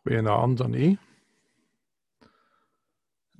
[0.00, 0.86] Goeienaand aan u.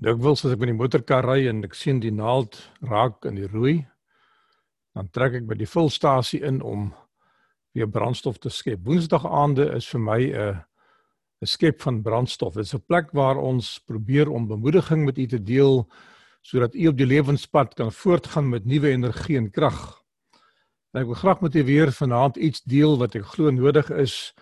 [0.04, 3.48] Dikwels as ek met die motorkar ry en ek sien die naald raak in die
[3.48, 3.78] rooi,
[4.92, 6.90] dan trek ek by die vulstasie in om
[7.72, 8.82] weer brandstof te skep.
[8.84, 10.60] Woensdagaande is vir my 'n
[11.40, 12.54] 'n skep van brandstof.
[12.54, 15.88] Dit is 'n plek waar ons probeer om bemoediging met u te deel
[16.42, 20.02] sodat u op die lewenspad kan voortgaan met nuwe energie en krag.
[20.92, 24.34] Ek wil graag met u weer vanaand iets deel wat ek glo nodig is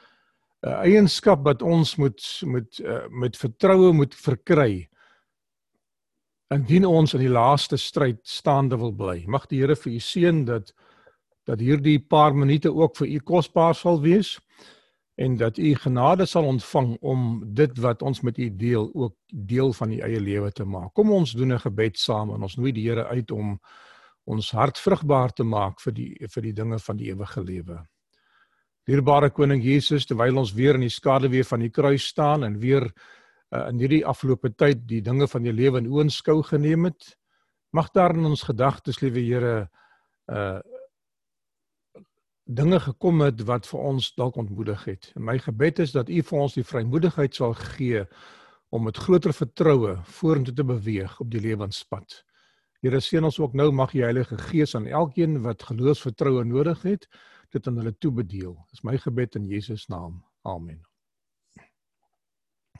[0.58, 4.88] 'n uh, eienskap wat ons moet moet uh, met vertroue moet verkry.
[6.50, 9.24] Indien ons in die laaste stryd staande wil bly.
[9.26, 10.74] Mag die Here vir u seën dat
[11.46, 14.36] dat hierdie paar minute ook vir u kosbaar sal wees
[15.16, 19.72] en dat u genade sal ontvang om dit wat ons met u deel ook deel
[19.72, 20.92] van u eie lewe te maak.
[20.94, 23.60] Kom ons doen 'n gebed saam en ons nooi die Here uit om
[24.24, 27.86] ons hart vrugbaar te maak vir die vir die dinge van die ewige lewe.
[28.88, 32.54] Dierbare koning Jesus, terwyl ons weer in die skade weer van die kruis staan en
[32.62, 37.10] weer uh, in hierdie afgelope tyd die dinge van die lewe in oënskou geneem het,
[37.76, 39.54] mag daar in ons gedagtes, liewe Here,
[40.32, 40.58] uh
[42.48, 45.10] dinge gekom het wat vir ons dalk ontmoedig het.
[45.20, 48.06] En my gebed is dat U vir ons die vrymoedigheid sal gee
[48.72, 52.22] om met groter vertroue vorentoe te beweeg op die lewenspad.
[52.80, 57.04] Here seën ons ook nou mag die Heilige Gees aan elkeen wat geloofsvertroue nodig het
[57.54, 58.54] dit aan hulle toebedeel.
[58.70, 60.20] Dis my gebed in Jesus naam.
[60.42, 60.80] Amen.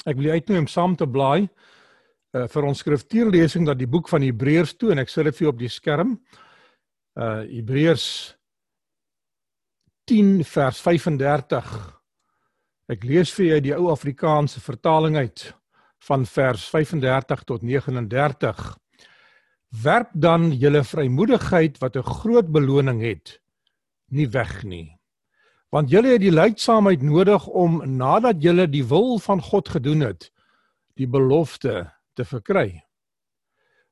[0.07, 4.23] Ek wil uitnooi om saam te blaai uh, vir ons skriftuurlesing dat die boek van
[4.23, 6.19] Hebreërs toe en ek sit dit vir op die skerm.
[7.19, 8.09] Uh Hebreërs
[10.09, 11.73] 10 vers 35.
[12.89, 15.49] Ek lees vir jou die ou Afrikaanse vertaling uit
[16.07, 18.63] van vers 35 tot 39.
[19.83, 23.41] Werp dan julle vrymoedigheid wat 'n groot beloning het
[24.11, 24.99] nie weg nie.
[25.69, 30.31] Want julle het die leidsaamheid nodig om nadat julle die wil van God gedoen het,
[30.97, 32.85] die belofte te verkry.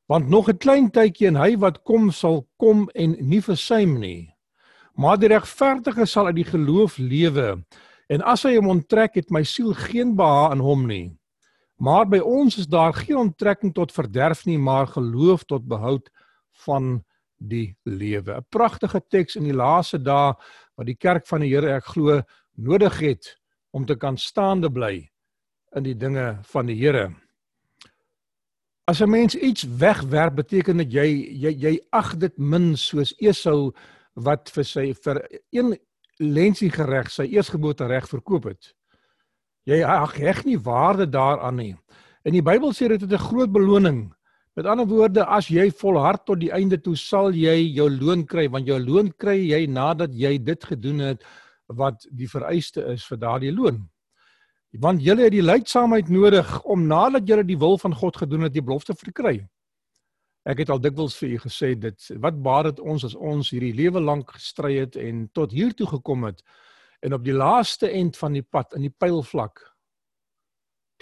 [0.06, 4.34] Want nog 'n klein tydjie en hy wat kom sal kom en nie versuim nie.
[4.94, 7.64] Maar die regverdige sal uit die geloof lewe.
[8.08, 11.18] En as hy hom onttrek, het my siel geen behaag in hom nie.
[11.76, 16.10] Maar by ons is daar geen onttrekking tot verderf nie, maar geloof tot behoud
[16.64, 17.04] van
[17.38, 18.36] die lewe.
[18.36, 20.34] 'n Pragtige teks in die laaste dae
[20.76, 22.22] wat die kerk van die Here ek glo
[22.56, 23.36] nodig het
[23.72, 25.10] om te kan staande bly
[25.76, 27.14] in die dinge van die Here.
[28.86, 31.08] As 'n mens iets wegwerp, beteken dit jy
[31.42, 33.74] jy jy ag dit min soos Esau
[34.14, 35.76] wat vir sy vir een
[36.18, 38.74] lensie gereg sy eersgeboorte reg verkoop het.
[39.66, 41.76] Jy ag heg nie waarde daaraan nie.
[42.24, 44.15] In die Bybel sê dit het 'n groot beloning
[44.56, 48.46] Met ander woorde, as jy volhard tot die einde toe sal jy jou loon kry
[48.48, 51.26] want jou loon kry jy nadat jy dit gedoen het
[51.76, 53.82] wat die vereiste is vir daardie loon.
[54.80, 58.54] Want jy het die leidsaamheid nodig om nadat jy die wil van God gedoen het,
[58.56, 59.42] die belofte verkry.
[60.48, 63.74] Ek het al dikwels vir u gesê dit wat baat dit ons as ons hierdie
[63.76, 66.40] lewe lank gestry het en tot hier toe gekom het
[67.04, 69.60] en op die laaste end van die pad in die pylvlak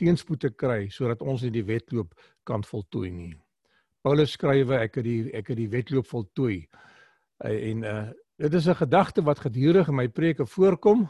[0.01, 3.35] teenspoed te kry sodat ons nie die wedloop kan voltooi nie.
[4.05, 6.67] Paulus skrywe ek het die ek het die wedloop voltooi.
[7.41, 8.05] En uh
[8.37, 11.09] dit is 'n gedagte wat gedurig in my preke voorkom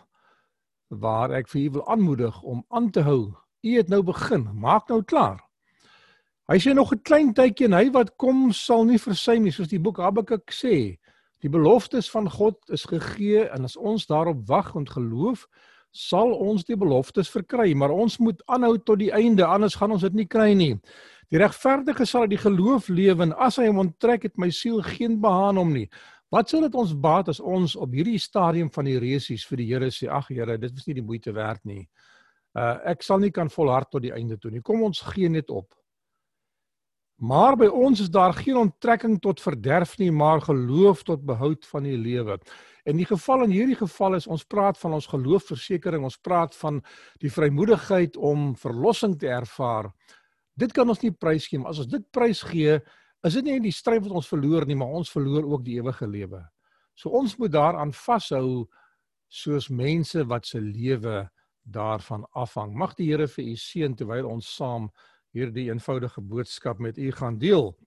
[0.88, 3.32] waar ek vir u wil aanmoedig om aan te hou.
[3.62, 5.41] U het nou begin, maak nou klaar.
[6.47, 9.69] Hy sê nog 'n klein tydjie en hy wat kom sal nie versuim nie soos
[9.69, 10.99] die boek Habakuk sê.
[11.41, 15.49] Die beloftes van God is gegee en as ons daarop wag en geloof,
[15.94, 20.03] sal ons die beloftes verkry, maar ons moet aanhou tot die einde anders gaan ons
[20.03, 20.72] dit nie kry nie.
[21.31, 24.82] Die regverdige sal uit die geloof lewe en as hy hom onttrek het my siel
[24.84, 25.87] geen behaan hom nie.
[26.34, 29.69] Wat sal dit ons baat as ons op hierdie stadium van die resies vir die
[29.71, 31.84] Here sê ag Here, dit was nie die moeite werd nie.
[32.59, 34.62] Uh ek sal nie kan volhard tot die einde toe nie.
[34.62, 35.71] Kom ons gee net op.
[37.25, 41.87] Maar by ons is daar geen onttrekking tot verderf nie, maar geloof tot behoud van
[41.89, 42.37] die lewe.
[42.85, 46.83] In die geval in hierdie geval is ons praat van ons geloofversekering, ons praat van
[47.25, 49.88] die vrymoedigheid om verlossing te ervaar
[50.55, 52.79] Dit kan ons nie prys gee, maar as ons dit prys gee,
[53.26, 56.06] is dit nie die stryd wat ons verloor nie, maar ons verloor ook die ewige
[56.06, 56.44] lewe.
[56.94, 58.69] So ons moet daaraan vashou
[59.26, 61.25] soos mense wat se lewe
[61.65, 62.71] daarvan afhang.
[62.79, 64.87] Mag die Here vir u seën terwyl ons saam
[65.35, 67.79] hierdie eenvoudige boodskap met u gaan deel.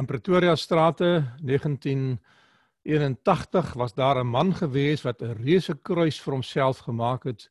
[0.00, 6.78] In Pretoria strate 1981 was daar 'n man gewees wat 'n reuse kruis vir homself
[6.78, 7.50] gemaak het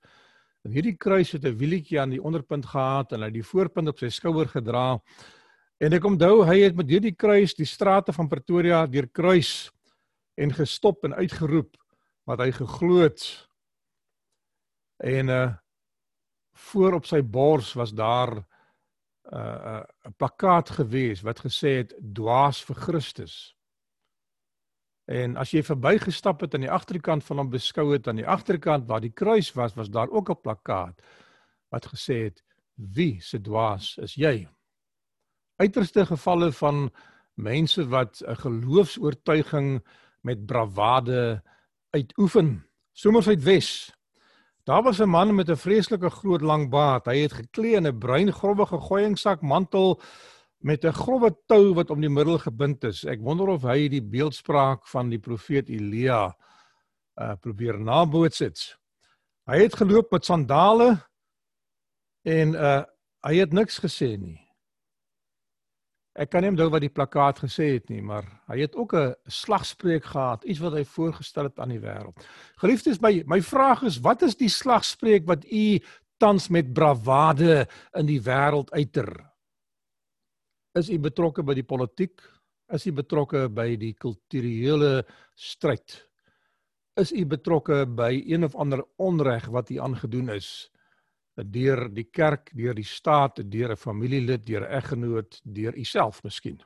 [0.68, 3.98] En hierdie kruis het 'n wielietjie aan die onderpunt gehad en hy die voorpunt op
[3.98, 5.02] sy skouer gedra.
[5.80, 9.72] En ek onthou hy het met hierdie kruis die strate van Pretoria deur kruis
[10.36, 11.78] en gestop en uitgeroep
[12.26, 13.48] wat hy geglo het
[15.00, 15.54] En uh
[16.60, 18.46] voor op sy bors was daar 'n
[19.34, 23.56] uh, 'n plakkaat gewees wat gesê het dwaas vir Christus.
[25.06, 28.88] En as jy verbygestap het aan die agterkant van hom beskou het aan die agterkant
[28.88, 31.02] waar die kruis was, was daar ook 'n plakkaat
[31.70, 32.44] wat gesê het
[32.76, 34.48] wie se dwaas is jy?
[35.56, 36.92] Uiterste gevalle van
[37.34, 39.86] mense wat 'n geloofs-oortuiging
[40.22, 41.44] met bravade
[41.90, 42.66] uitoefen.
[42.94, 43.99] Somers uit Wes.
[44.70, 47.06] Daar was 'n man met 'n vreeslike groot lang baard.
[47.06, 50.02] Hy het geklee in 'n bruin growwe gegooiingsak mantel
[50.58, 53.04] met 'n growwe tou wat om die middel gebind is.
[53.04, 56.36] Ek wonder of hy die beeldspraak van die profeet Elia
[57.16, 58.78] uh probeer naboots het.
[59.46, 61.08] Hy het geloop met sandale
[62.22, 62.84] en uh
[63.22, 64.49] hy het niks gesê nie.
[66.18, 69.16] Ek kan nie onthou wat die plakkaat gesê het nie, maar hy het ook 'n
[69.28, 72.18] slagspreuk gehad, iets wat hy voorgestel het aan die wêreld.
[72.58, 75.80] Geliefdes, my my vraag is, wat is die slagspreuk wat u
[76.18, 79.30] tans met bravade in die wêreld uiter?
[80.76, 82.22] Is u betrokke by die politiek?
[82.70, 85.06] Is u betrokke by die kulturele
[85.36, 86.10] stryd?
[87.00, 90.70] Is u betrokke by een of ander onreg wat u aangedoen is?
[91.44, 96.60] Deur die kerk, deur die staat, deur 'n familielid, deur 'n eggenoot, deur uself miskien.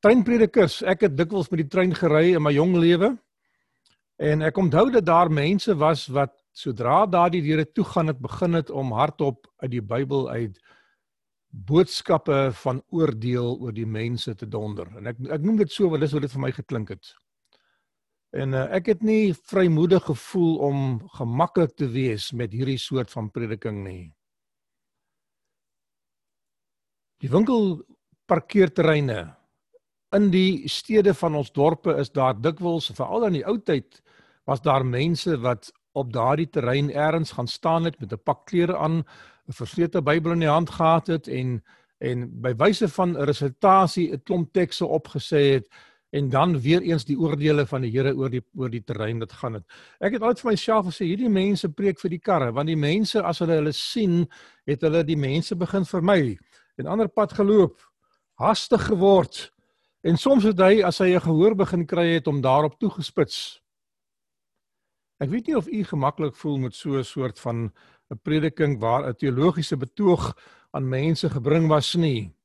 [0.00, 3.16] Treinpredikers, ek het dikwels met die trein gery in my jong lewe.
[4.16, 8.52] En ek onthou dat daar mense was wat sodra daardie deure toe gaan het begin
[8.52, 10.58] het om hardop uit die Bybel uit
[11.50, 14.88] boodskappe van oordeel oor die mense te donder.
[14.96, 17.14] En ek ek noem dit so want dis hoe dit vir my geklink het.
[18.36, 20.80] En uh, ek het nie vrymoedig gevoel om
[21.16, 24.12] gemaklik te wees met hierdie soort van prediking nie.
[27.24, 27.80] Die winkel
[28.28, 29.22] parkeerterreine
[30.16, 34.02] in die stede van ons dorpe is daar dikwels veral in die ou tyd
[34.46, 38.76] was daar mense wat op daardie terrein eers gaan staan het met 'n pak klere
[38.76, 38.98] aan,
[39.48, 41.62] 'n verslete Bybel in die hand gehad het en
[41.98, 45.68] en by wyse van 'n resitasie 'n klomp tekste opgesê het
[46.10, 49.32] en dan weer eens die oordeele van die Here oor die oor die terrein wat
[49.32, 49.64] gaan het.
[50.00, 53.22] Ek het altyd vir myself gesê hierdie mense preek vir die karre want die mense
[53.22, 54.24] as hulle hulle sien,
[54.66, 56.36] het hulle die mense begin vermy
[56.76, 57.80] en ander pad geloop,
[58.38, 59.50] hastig geword.
[60.04, 63.60] En soms het hy as hy 'n gehoor begin kry het om daarop toegespits.
[65.18, 67.72] Ek weet nie of u gemaklik voel met so 'n soort van
[68.12, 70.36] 'n prediking waar 'n teologiese betoog
[70.70, 72.35] aan mense gebring was nie.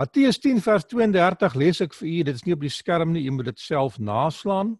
[0.00, 3.26] Matteus 10 vers 32 lees ek vir u, dit is nie op die skerm nie,
[3.28, 4.76] u moet dit self naslaan.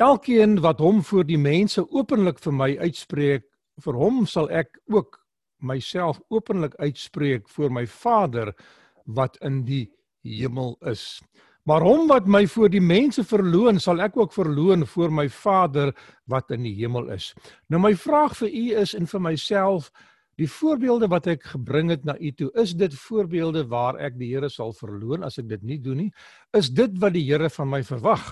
[0.00, 3.44] Elkeen wat hom voor die mense openlik vir my uitspreek,
[3.84, 5.20] vir hom sal ek ook
[5.64, 8.52] myself openlik uitspreek voor my Vader
[9.04, 9.86] wat in die
[10.24, 11.20] hemel is.
[11.64, 15.94] Maar hom wat my voor die mense verloon, sal ek ook verloon voor my Vader
[16.28, 17.30] wat in die hemel is.
[17.72, 19.88] Nou my vraag vir u is en vir myself,
[20.40, 24.32] Die voorbeelde wat ek gebring het na u toe, is dit voorbeelde waar ek die
[24.32, 26.10] Here sal verloon as ek dit nie doen nie?
[26.56, 28.26] Is dit wat die Here van my verwag?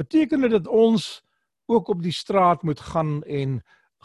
[0.00, 1.22] Beteken dit dat ons
[1.70, 3.60] ook op die straat moet gaan en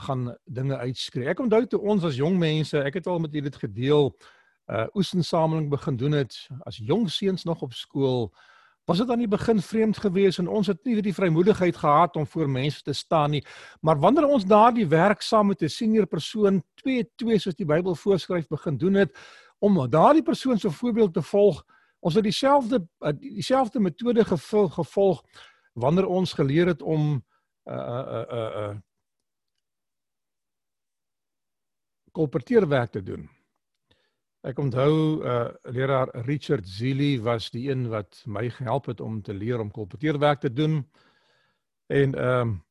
[0.05, 1.27] gaan dinge uitskree?
[1.31, 4.11] Ek onthou toe ons as jong mense, ek het al met julle dit gedeel,
[4.65, 6.33] uh oesensameling begin doen het
[6.65, 8.31] as jong seuns nog op skool
[8.85, 12.27] was dit aan die begin vreemd geweest en ons het nie die vrymoedigheid gehad om
[12.27, 13.45] voor mense te staan nie.
[13.81, 17.95] Maar wanneer ons daardie werk saam met 'n senior persoon 2 2 soos die Bybel
[17.95, 19.17] voorskryf begin doen het
[19.59, 21.63] om daardie persoon se voorbeeld te volg,
[21.99, 22.87] ons het dieselfde
[23.19, 25.23] dieselfde metode gevolg, gevolg
[25.73, 27.25] wanneer ons geleer het om
[27.65, 28.75] uh uh uh uh
[32.11, 33.34] kolporteerwerk te doen.
[34.45, 39.33] Ek onthou uh leraar Richard Zili was die een wat my gehelp het om te
[39.33, 40.83] leer om kolporteerwerk te doen.
[41.89, 42.63] En ehm um,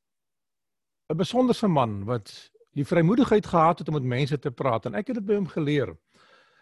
[1.13, 5.07] 'n besonderse man wat die vrymoedigheid gehad het om met mense te praat en ek
[5.07, 5.97] het dit by hom geleer.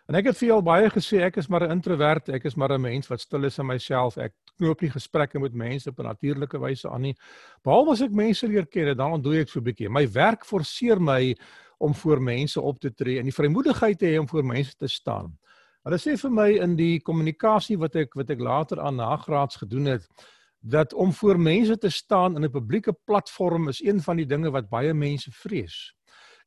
[0.08, 2.72] En ek het vir al baie gesê ek is maar 'n introvert, ek is maar
[2.72, 4.16] 'n mens wat stil is in myself.
[4.16, 7.16] Ek knoop nie gesprekke met mense op 'n natuurlike wyse aan nie.
[7.62, 9.90] Behalwe as ek mense leer ken, dan ontdooi ek so 'n bietjie.
[9.90, 11.36] My werk forceer my
[11.82, 14.88] om voor mense op te tree en die vrymoedigheid te hê om voor mense te
[14.88, 15.32] staan.
[15.82, 19.90] Hulle sê vir my in die kommunikasie wat ek wat ek later aan nagraads gedoen
[19.96, 20.06] het
[20.62, 24.50] dat om voor mense te staan in 'n publieke platform is een van die dinge
[24.50, 25.94] wat baie mense vrees.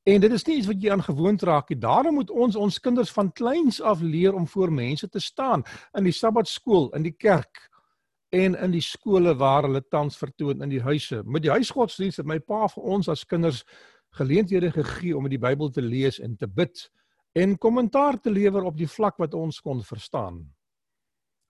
[0.05, 1.79] En dit is nie iets wat jy aangewoond raak nie.
[1.79, 5.63] Daarom moet ons ons kinders van kleins af leer om voor mense te staan
[5.97, 7.69] in die Sabbatskool, in die kerk
[8.29, 11.23] en in die skole waar hulle tans vertoon in die huise.
[11.25, 13.63] Met die huisgodsdienst het my pa vir ons as kinders
[14.17, 16.87] geleenthede gegee om die Bybel te lees en te bid
[17.35, 20.39] en kommentaar te lewer op die vlak wat ons kon verstaan.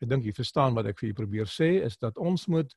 [0.02, 2.74] Ek dink jy verstaan wat ek vir julle probeer sê is dat ons moet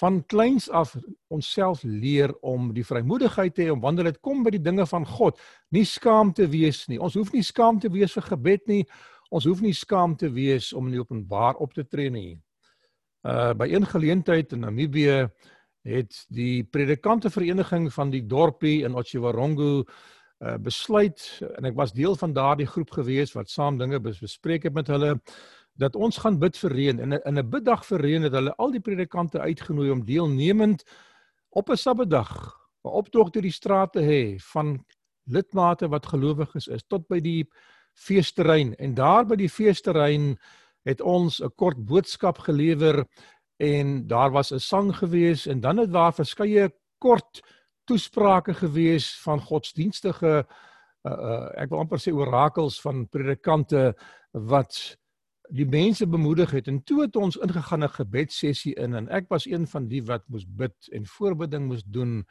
[0.00, 0.94] van kleins af
[1.30, 5.06] onsself leer om die vrymoedigheid te hê om wanneer dit kom by die dinge van
[5.06, 5.38] God,
[5.70, 6.98] nie skaam te wees nie.
[6.98, 8.82] Ons hoef nie skaam te wees vir gebed nie.
[9.34, 12.34] Ons hoef nie skaam te wees om in openbaar op te tree nie.
[13.24, 15.28] Uh by een geleentheid in Namibië
[15.84, 19.84] het die predikante vereniging van die dorpie in Otjiwarongo
[20.44, 21.20] uh besluit
[21.56, 25.14] en ek was deel van daardie groep gewees wat saam dinge bespreek het met hulle
[25.78, 27.00] dat ons gaan bid vir reën.
[27.00, 30.84] En in 'n biddag vir reën het hulle al die predikante uitgenooi om deelnemend
[31.50, 32.30] op 'n Sabbatdag
[32.84, 34.84] 'n optog deur die strate hê van
[35.24, 37.48] lidmate wat gelowiges is tot by die
[37.94, 38.74] feesterrein.
[38.74, 40.36] En daar by die feesterrein
[40.84, 43.06] het ons 'n kort boodskap gelewer
[43.56, 47.42] en daar was 'n sang gewees en dan het daar verskeie kort
[47.84, 53.92] toesprake gewees van godsdienstige uh, uh, ek wil amper sê orakels van predikante
[54.32, 54.96] wat
[55.52, 59.46] die mense bemoedig het en toe het ons ingegaan 'n gebedsessie in en ek was
[59.46, 62.24] een van die wat moes bid en voorbidding moes doen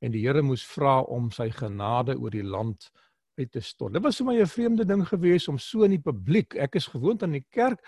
[0.00, 2.90] en die Here moes vra om sy genade oor die land
[3.38, 3.92] uit te stort.
[3.92, 6.86] Dit was vir my 'n vreemde ding gewees om so in die publiek, ek is
[6.86, 7.80] gewoond aan die kerk,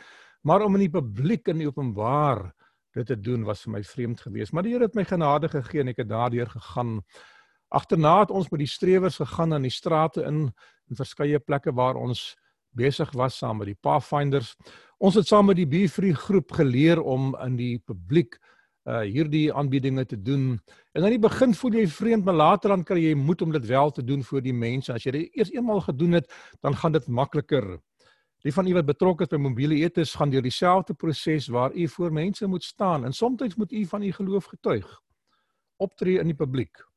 [0.42, 2.54] maar om in die publiek in die openbaar
[2.98, 4.52] dit te doen was vir my vreemd geweest.
[4.52, 6.98] Maar die Here het my genade gegee en ek het daardeur gegaan.
[7.68, 10.48] Agterna het ons met die strewers gegaan aan die strate in
[10.88, 12.30] in verskeie plekke waar ons
[12.72, 14.54] besig was saam met die Pathfinders.
[14.98, 18.38] Ons het saam met die Befree groep geleer om in die publiek
[18.88, 20.54] uh hierdie aanbiedinge te doen.
[20.96, 23.66] En aan die begin voel jy vreemd, maar later dan kry jy moed om dit
[23.68, 24.94] wel te doen vir die mense.
[24.94, 26.30] As jy dit eers eenmaal gedoen het,
[26.64, 27.76] dan gaan dit makliker.
[28.42, 31.88] Die van u wat betrokke is by mobiele etes gaan deur dieselfde proses waar u
[31.88, 35.00] voor mense moet staan en soms moet u van u geloof getuig.
[35.76, 36.88] Optree in die publiek.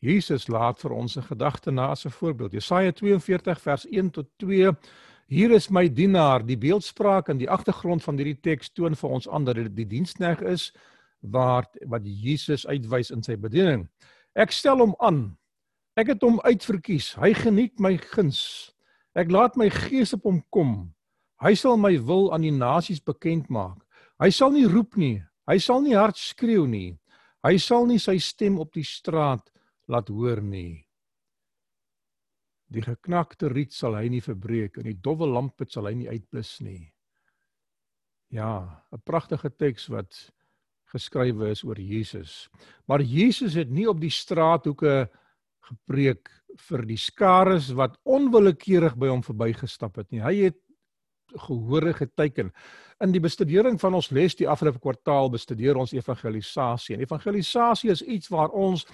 [0.00, 2.52] Jesus laat vir ons 'n gedagte na as 'n voorbeeld.
[2.52, 4.72] Jesaja 42 vers 1 tot 2.
[5.26, 6.46] Hier is my dienaar.
[6.46, 9.86] Die beeldspraak in die agtergrond van hierdie teks toon vir ons aan dat dit die
[9.86, 10.72] dienskneg is
[11.20, 13.88] waar wat Jesus uitwys in sy bediening.
[14.34, 15.36] Ek stel hom aan.
[15.98, 17.14] Ek het hom uitverkies.
[17.18, 18.70] Hy geniet my guns.
[19.18, 20.94] Ek laat my gees op hom kom.
[21.42, 23.80] Hy sal my wil aan die nasies bekend maak.
[24.20, 25.18] Hy sal nie roep nie.
[25.48, 26.98] Hy sal nie hard skreeu nie.
[27.42, 29.48] Hy sal nie sy stem op die straat
[29.90, 30.84] laat hoor nie.
[32.70, 36.60] Die geknakte riet sal hy nie verbreek en die dowwe lamp sal hy nie uitblus
[36.62, 36.92] nie.
[38.30, 40.30] Ja, 'n pragtige teks wat
[40.92, 42.48] geskrywe is oor Jesus.
[42.86, 45.10] Maar Jesus het nie op die straathoeke
[45.70, 46.30] gepreek
[46.68, 50.22] vir die skares wat onwillekeurig by hom verbygestap het nie.
[50.22, 50.58] Hy het
[51.46, 52.50] gehore geteken.
[53.00, 56.96] In die bestudering van ons les die afgelope kwartaal bestudeer ons evangelisasie.
[56.96, 58.86] En evangelisasie is iets waar ons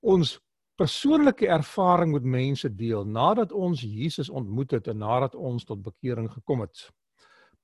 [0.00, 0.38] ons
[0.80, 6.30] persoonlike ervaring met mense deel nadat ons Jesus ontmoet het en nadat ons tot bekering
[6.32, 6.86] gekom het.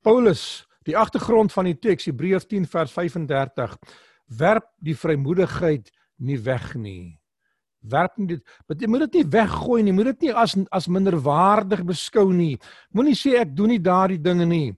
[0.04, 3.78] Paulus, die agtergrond van die teks Hebreërs 10 vers 35,
[4.36, 5.88] werp die vrymoedigheid
[6.20, 7.16] nie weg nie.
[7.90, 10.88] Werp nie dit, maar jy moet dit nie weggooi nie, moet dit nie as as
[10.88, 12.56] minderwaardig beskou nie.
[12.92, 14.72] Moenie sê ek doen nie daardie dinge nie.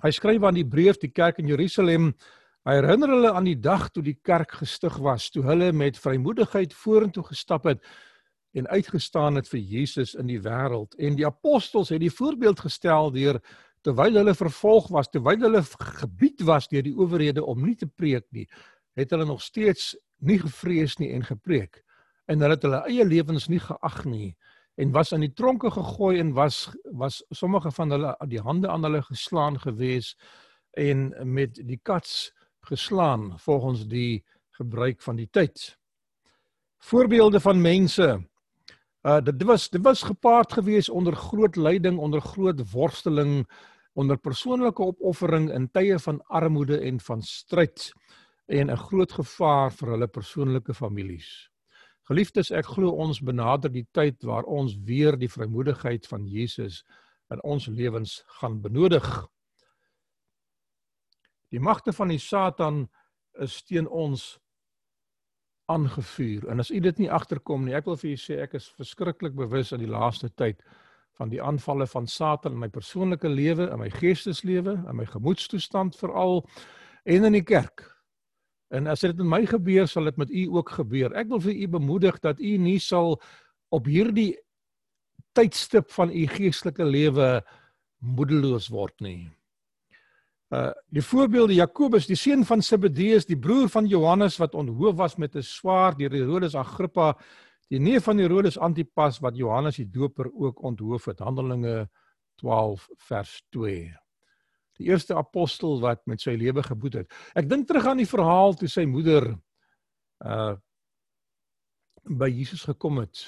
[0.00, 2.12] Hy skryf aan die Hebreërs, die kerk in Jerusalem,
[2.68, 6.74] Hy herinner hulle aan die dag toe die kerk gestig was, toe hulle met vrymoedigheid
[6.76, 7.80] vorentoe gestap het
[8.52, 10.92] en uitgestaan het vir Jesus in die wêreld.
[11.00, 13.40] En die apostels het die voorbeeld gestel deur
[13.86, 15.62] terwyl hulle vervolg was, terwyl hulle
[16.02, 18.44] gebied was deur die owerhede om nie te preek nie,
[18.98, 21.82] het hulle nog steeds nie gevrees nie en gepreek.
[22.26, 24.36] En hulle het hulle eie lewens nie geag nie
[24.80, 28.86] en was aan die tronke gegooi en was was sommige van hulle die hande aan
[28.86, 30.14] hulle geslaan gewees
[30.78, 32.32] en met die kats
[32.70, 34.24] geslaan volgens die
[34.56, 35.76] gebruik van die tyd.
[36.78, 38.08] Voorbeelde van mense.
[39.02, 43.44] Uh dit was dit was gepaard gewees onder groot lyding, onder groot worsteling,
[43.92, 47.92] onder persoonlike opoffering in tye van armoede en van stryd
[48.50, 51.50] en 'n groot gevaar vir hulle persoonlike families.
[52.10, 56.84] Geliefdes, ek glo ons benader die tyd waar ons weer die vrymoedigheid van Jesus
[57.30, 59.06] in ons lewens gaan benodig.
[61.50, 62.88] Die magte van die Satan
[63.38, 64.40] is teen ons
[65.70, 66.48] aangevuur.
[66.48, 69.36] En as u dit nie agterkom nie, ek wil vir u sê ek is verskriklik
[69.38, 70.64] bewus in die laaste tyd
[71.20, 75.94] van die aanvalle van Satan in my persoonlike lewe, in my geesteslewe, in my gemoedstoestand
[75.94, 76.42] veral
[77.04, 77.99] en in die kerk.
[78.70, 81.14] En as dit met my gebeur, sal dit met u ook gebeur.
[81.18, 83.18] Ek wil vir u bemoedig dat u nie sal
[83.74, 84.36] op hierdie
[85.34, 87.28] tydstip van u geestelike lewe
[87.98, 89.30] moedeloos word nie.
[90.50, 95.16] Uh die voorbeelde Jakobus, die seun van Zebedeus, die broer van Johannes wat onthoof was
[95.16, 97.16] met 'n swaard deur Herodes Agrippa,
[97.68, 101.18] die neef van Herodes Antipas wat Johannes die Doper ook onthoof het.
[101.18, 101.88] Handelinge
[102.36, 103.94] 12 vers 2.
[104.80, 107.12] Die eerste apostel wat met sy lewe geboet het.
[107.36, 109.32] Ek dink terug aan die verhaal toe sy moeder
[110.24, 110.56] uh
[112.00, 113.20] by Jesus gekom het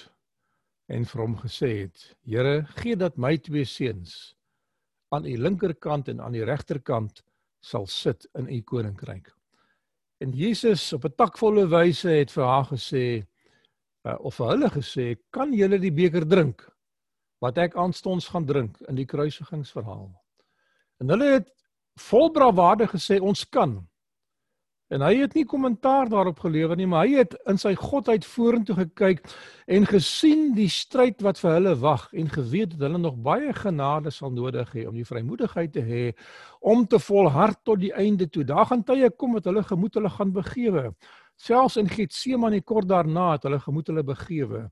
[0.90, 4.34] en vir hom gesê het: "Here, gee dat my twee seuns
[5.12, 7.20] aan u linkerkant en aan die regterkant
[7.60, 9.28] sal sit in u koninkryk."
[10.24, 13.26] En Jesus op 'n takvolle wyse het vir haar gesê
[14.08, 16.64] uh, of vir hulle gesê: "Kan julle die beker drink
[17.40, 20.21] wat ek aanstonds gaan drink in die kruisigingsverhaal?"
[21.02, 21.48] En hulle het
[22.08, 23.80] vol bravade gesê: "Ons kan."
[24.92, 28.74] En hy het nie kommentaar daarop gelewer nie, maar hy het in sy godheid vorentoe
[28.76, 29.22] gekyk
[29.66, 34.12] en gesien die stryd wat vir hulle wag en geweet dat hulle nog baie genade
[34.12, 36.04] sal nodig hê om die vrymoedigheid te hê
[36.60, 38.44] om te volhard tot die einde toe.
[38.44, 40.84] Daar gaan tye kom wat hulle gemoed hulle gaan begewe.
[41.40, 44.68] Selfs in Getsemane kort daarna het hulle gemoed hulle begewe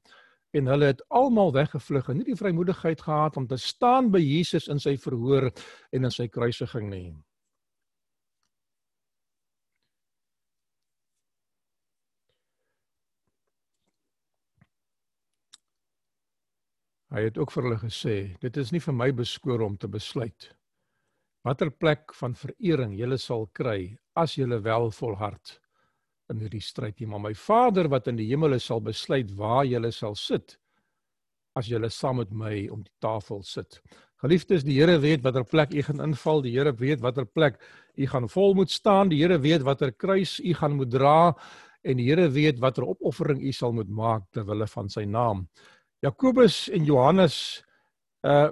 [0.52, 4.68] en hulle het almal weggevlug en nie die vrymoedigheid gehad om te staan by Jesus
[4.68, 5.50] in sy verhoor
[5.92, 7.10] en in sy kruisiging nie.
[17.10, 20.52] Hy het ook vir hulle gesê, dit is nie vir my beskoor om te besluit
[21.46, 25.54] watter plek van verering julle sal kry as julle wel volhard
[26.30, 29.64] in hierdie stryd nie, maar my Vader wat in die hemel is sal besluit waar
[29.68, 30.56] julle sal sit
[31.58, 33.80] as julle saam met my om die tafel sit.
[34.22, 37.58] Geliefdes, die Here weet watter plek u gaan inval, die Here weet watter plek
[37.96, 41.32] u gaan vol moet staan, die Here weet watter kruis u gaan moet dra
[41.82, 45.46] en die Here weet watter opoffering u sal moet maak ter wille van sy naam.
[46.04, 47.36] Jakobus en Johannes
[48.22, 48.50] uh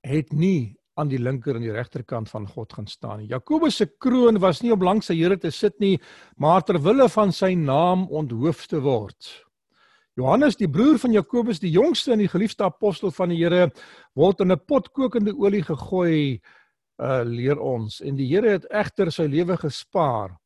[0.00, 3.30] het nie aan die linker en die regterkant van God gaan staan nie.
[3.30, 5.96] Jakobus se kroon was nie om langs sy Here te sit nie,
[6.36, 9.30] maar ter wille van sy naam onthoof te word.
[10.18, 13.70] Johannes, die broer van Jakobus, die jongste en die geliefde apostel van die Here,
[14.14, 16.40] word in 'n pot kokende olie gegooi,
[17.00, 18.00] uh leer ons.
[18.00, 20.36] En die Here het egter sy lewe gespaar.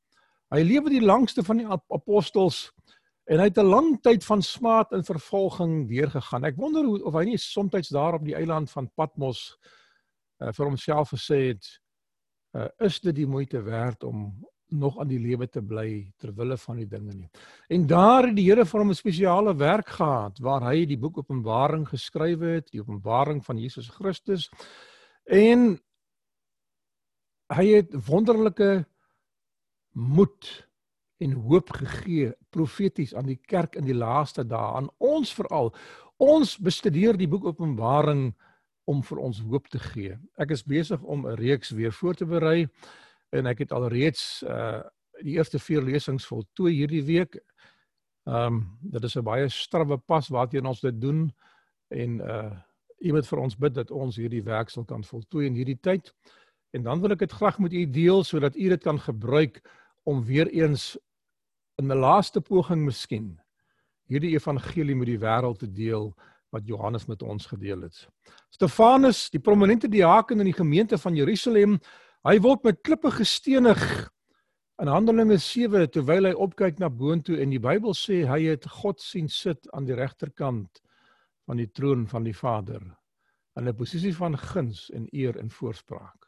[0.50, 2.71] Hy lewe die langste van die apostels
[3.25, 6.45] En hy het 'n lang tyd van smaad en vervolging deurgegaan.
[6.45, 9.56] Ek wonder hoe of hy nie soms daar op die eiland van Patmos
[10.52, 11.69] vir homself gesê het,
[12.54, 14.33] uh, is dit die moeite werd om
[14.75, 17.28] nog aan die lewe te bly ter wille van die dinge nie.
[17.69, 21.19] En daar het die Here vir hom 'n spesiale werk gehad waar hy die boek
[21.19, 24.50] Openbaring geskrywe het, die Openbaring van Jesus Christus.
[25.25, 25.78] En
[27.52, 28.87] hy het wonderlike
[29.93, 30.69] moed
[31.19, 35.75] en hoop gegee profeties aan die kerk in die laaste dae aan ons veral
[36.17, 38.35] ons bestudeer die boek Openbaring
[38.84, 40.18] om vir ons hoop te gee.
[40.40, 42.68] Ek is besig om 'n reeks weer voor te berei
[43.32, 44.82] en ek het alreeds uh
[45.23, 47.38] die eerste vier lesings voltooi hierdie week.
[48.26, 51.32] Ehm um, dit is 'n baie strawwe pas waarteen ons dit doen
[51.88, 52.52] en uh
[52.99, 56.14] u moet vir ons bid dat ons hierdie werk sal kan voltooi in hierdie tyd.
[56.73, 59.60] En dan wil ek dit graag met u deel sodat u dit kan gebruik
[60.02, 60.99] om weer eens
[61.76, 63.40] in 'n laaste poging miskien
[64.10, 66.12] hierdie evangelie met die wêreld te deel
[66.54, 68.04] wat Johannes met ons gedeel het.
[68.54, 71.78] Stefanus, die prominente diaken in die gemeente van Jerusalem,
[72.25, 73.82] hy word met klippe gestenig.
[74.82, 79.02] In Handelinge 7 terwyl hy opkyk na boontoe en die Bybel sê hy het God
[79.02, 80.82] sien sit aan die regterkant
[81.47, 82.82] van die troon van die Vader
[83.54, 86.26] in 'n posisie van guns en eer en voorspraak.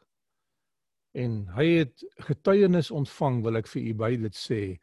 [1.11, 4.79] En hy het getuienis ontvang wil ek vir u dit sê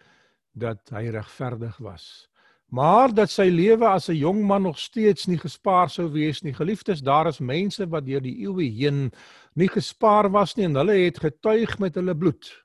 [0.53, 2.29] dat hy regverdig was
[2.73, 6.53] maar dat sy lewe as 'n jong man nog steeds nie gespaar sou wees nie.
[6.53, 9.13] Geliefdes daar is mense wat deur die eeue heen
[9.55, 12.65] nie gespaar was nie en hulle het getuig met hulle bloed.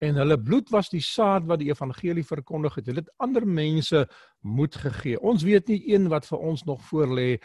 [0.00, 2.86] En hulle bloed was die saad wat die evangelie verkondig het.
[2.86, 4.08] Hulle het ander mense
[4.40, 5.20] moed gegee.
[5.20, 7.38] Ons weet nie een wat vir ons nog voor lê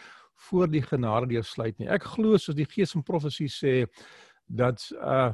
[0.48, 1.88] voor die genade deursluit nie.
[1.88, 3.86] Ek glo soos die gees van profesie sê
[4.46, 5.32] dat uh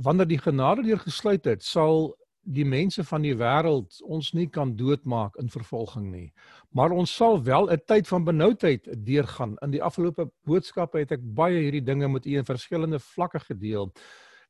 [0.00, 4.74] wanneer die genade deur gesluit het, sal die mense van die wêreld ons nie kan
[4.76, 6.32] doodmaak in vervolging nie.
[6.74, 9.56] Maar ons sal wel 'n tyd van benoudheid deurgaan.
[9.62, 13.92] In die afgelope boodskappe het ek baie hierdie dinge met u in verskillende vlakke gedeel.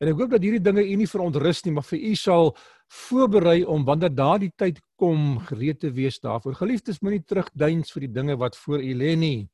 [0.00, 2.56] En ek hoop dat hierdie dinge u nie verontrus nie, maar vir u sal
[2.88, 6.54] voorberei om wanneer daardie tyd kom gereed te wees daarvoor.
[6.54, 9.48] Geliefdes, moenie terugduins vir die dinge wat voor u lê nie.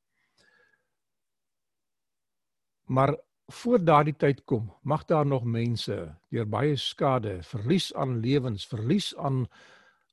[2.89, 3.13] Maar
[3.49, 5.97] voor daardie tyd kom, mag daar nog mense
[6.29, 9.47] deur baie skade, verlies aan lewens, verlies aan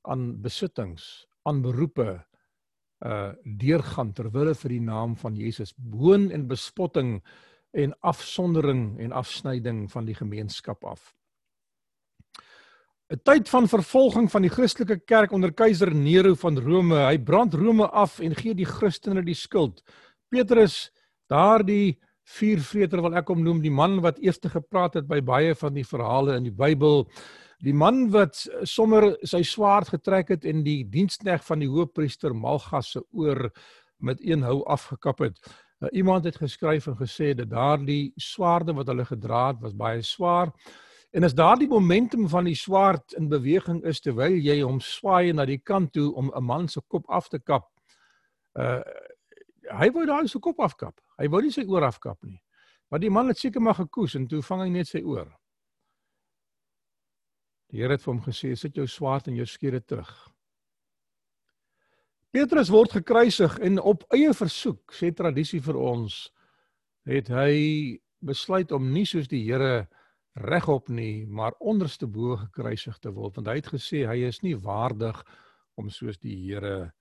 [0.06, 2.24] aan besittings, aan beroepe
[3.04, 7.18] uh deurgaan ter wille vir die naam van Jesus, boon en bespotting
[7.76, 11.12] en afsondering en afsnyding van die gemeenskap af.
[13.12, 16.96] 'n Tyd van vervolging van die Christelike kerk onder keiser Nero van Rome.
[17.06, 19.82] Hy brand Rome af en gee die Christene die skuld.
[20.28, 20.90] Petrus,
[21.28, 25.54] daardie vuurvreter wil ek hom noem, die man wat eers te gepraat het by baie
[25.54, 27.04] van die verhale in die Bybel.
[27.64, 32.92] Die man wat sommer sy swaard getrek het en die dienskneg van die hoofpriester Malgas
[32.96, 33.46] se oor
[34.02, 35.38] met een hou afgekap het.
[35.80, 40.02] Uh, iemand het geskryf en gesê dat daardie swaarde wat hulle gedra het was baie
[40.02, 40.52] swaar.
[41.16, 45.46] En as daardie momentum van die swaard in beweging is terwyl jy hom swaai na
[45.48, 47.70] die kant toe om 'n man se kop af te kap.
[48.58, 48.82] Uh
[49.70, 51.00] hy wou daai se kop afkap.
[51.18, 52.38] Hy wou nie sy oor afkap nie.
[52.90, 55.28] Maar die man het seker maar gekoes en toe vang hy net sy oor.
[57.72, 60.12] Die Here het vir hom gesê: "Sit jou swaard en jou skede terug."
[62.30, 66.32] Petrus word gekruisig en op eie versoek, sê tradisie vir ons,
[67.08, 69.88] het hy besluit om nie soos die Here
[70.36, 74.54] regop nie, maar onderste bo gekruisig te word, want hy het gesê hy is nie
[74.54, 75.22] waardig
[75.80, 76.92] om soos die Here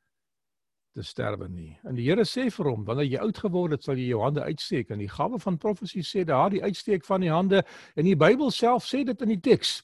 [0.95, 1.73] te sterwe nie.
[1.83, 4.45] En die Here sê vir hom, wanneer jy oud geword het, sal jy jou hande
[4.47, 7.63] uitsteek en die gawe van profesie sê daar die uitsteek van die hande
[7.95, 9.81] en die Bybel self sê dit in die teks.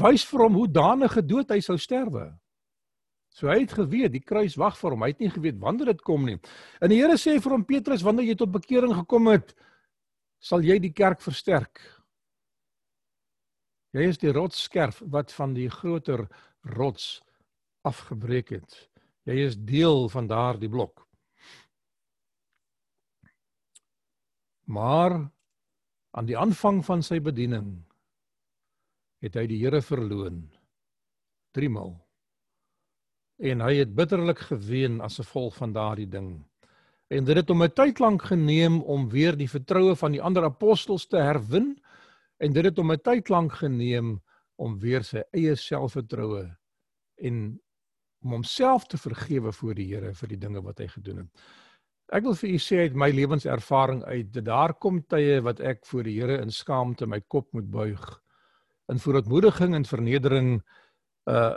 [0.00, 2.30] Wys vir hom hoe danige dood hy sou sterwe.
[3.36, 5.04] So hy het geweet die kruis wag vir hom.
[5.04, 6.38] Hy het nie geweet wanneer dit kom nie.
[6.80, 9.52] En die Here sê vir hom Petrus, wanneer jy tot bekering gekom het,
[10.40, 11.82] sal jy die kerk versterk.
[13.96, 16.26] Jy is die rotsskerf wat van die groter
[16.76, 17.18] rots
[17.88, 18.88] afgebreek het.
[19.28, 21.02] Jy is deel van daardie blok.
[24.64, 25.18] Maar
[26.16, 27.74] aan die aanvang van sy bediening
[29.20, 30.46] het hy die Here verloon.
[31.56, 31.92] 3 maal.
[33.44, 36.30] En hy het bitterlik geween as gevolg van daardie ding.
[37.12, 40.44] En dit het hom 'n tyd lank geneem om weer die vertroue van die ander
[40.44, 41.76] apostels te herwin
[42.40, 44.20] en dit het hom 'n tyd lank geneem
[44.56, 46.56] om weer sy eie selfvertroue
[47.16, 47.60] en
[48.24, 51.44] om homself te vergewe voor die Here vir die dinge wat hy gedoen het.
[52.08, 55.84] Ek wil vir u sê uit my lewenservaring uit dat daar kom tye wat ek
[55.86, 58.04] voor die Here in skaamte my kop moet buig
[58.88, 60.52] in voorontmoediging en vernedering
[61.30, 61.54] uh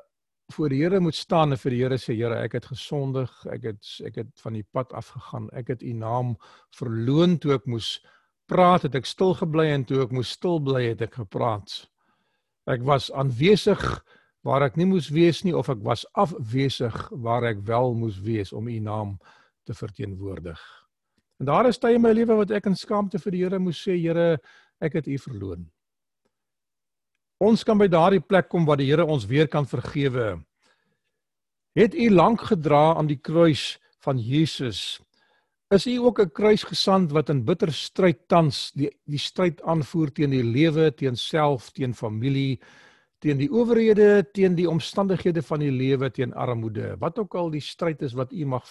[0.51, 3.69] voor die Here moet staan en vir die Here sê Here ek het gesondig ek
[3.69, 6.33] het ek het van die pad afgegaan ek het u naam
[6.75, 7.93] verloon toe ek moes
[8.51, 11.77] praat het ek stil gebly en toe ek moes stil bly het ek gepraat
[12.67, 13.79] ek was aanwesig
[14.45, 18.53] waar ek nie moes wees nie of ek was afwesig waar ek wel moes wees
[18.53, 19.17] om u naam
[19.65, 20.61] te verteenwoordig.
[21.41, 23.81] En daar is tye in my lewe wat ek in skaamte vir die Here moes
[23.81, 24.37] sê, Here,
[24.81, 25.65] ek het u verloon.
[27.41, 30.35] Ons kan by daardie plek kom waar die Here ons weer kan vergewe.
[31.77, 34.99] Het u lank gedra aan die kruis van Jesus?
[35.71, 40.29] Is u ook 'n kruisgesand wat in bitter stryd tans die die stryd aanvoer teen
[40.29, 42.59] die lewe, teen self, teen familie,
[43.21, 46.95] teen die owerhede, teen die omstandighede van die lewe, teen armoede.
[46.99, 48.65] Wat ook al die stryd is wat u mag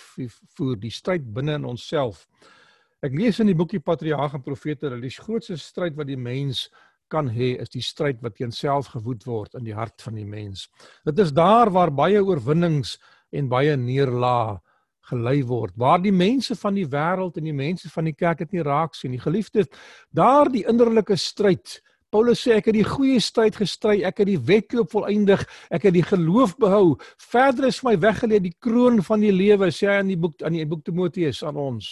[0.57, 2.27] voer, die stryd binne in onsself.
[3.01, 6.67] Ek lees in die boekie Patriarge en Profete dat die grootste stryd wat die mens
[7.11, 10.27] kan hê is die stryd wat teen self gewoed word in die hart van die
[10.27, 10.67] mens.
[11.07, 12.99] Dit is daar waar baie oorwinnings
[13.31, 14.59] en baie neerlae
[15.11, 18.59] gelei word waar die mense van die wêreld en die mense van die kerk dit
[18.59, 19.71] nie raak sien nie geliefdes
[20.15, 24.41] daar die innerlike stryd Paulus sê ek het die goeie stryd gestry, ek het die
[24.49, 26.97] wedloop volëindig, ek het die geloof behou.
[27.31, 30.59] Verder is my weggeleë die kroon van die lewe, sê hy in die boek aan
[30.59, 31.87] die boek Timoteus aan ons.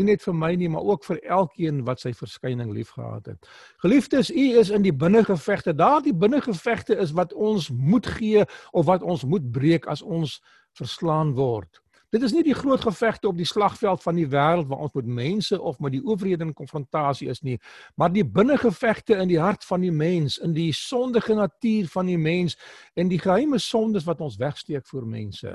[0.00, 3.50] Nie net vir my nie, maar ook vir elkeen wat sy verskyning liefgehad het.
[3.84, 5.76] Geliefdes, u is in die binnengevegte.
[5.76, 10.38] Daardie binnengevegte is wat ons moet gee of wat ons moet breek as ons
[10.80, 11.81] verslaan word.
[12.12, 15.06] Dit is nie die groot gevegte op die slagveld van die wêreld waar ons met
[15.08, 17.56] mense of met die owerhede in konfrontasie is nie,
[17.96, 22.18] maar die binnengevegte in die hart van die mens, in die sondige natuur van die
[22.20, 22.58] mens
[23.00, 25.54] en die geheime sondes wat ons wegsteek voor mense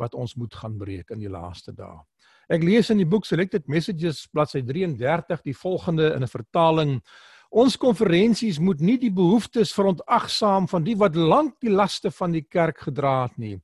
[0.00, 1.98] wat ons moet gaan breek in die laaste dae.
[2.48, 7.00] Ek lees in die boek Selected Messages bladsy 33 die volgende in 'n vertaling
[7.50, 12.44] Ons konferensies moet nie die behoeftes verontagsaam van die wat lank die laste van die
[12.46, 13.56] kerk gedra het nie.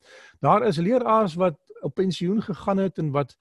[0.42, 3.36] Daar is leraars wat op pensioen gegaan het en wat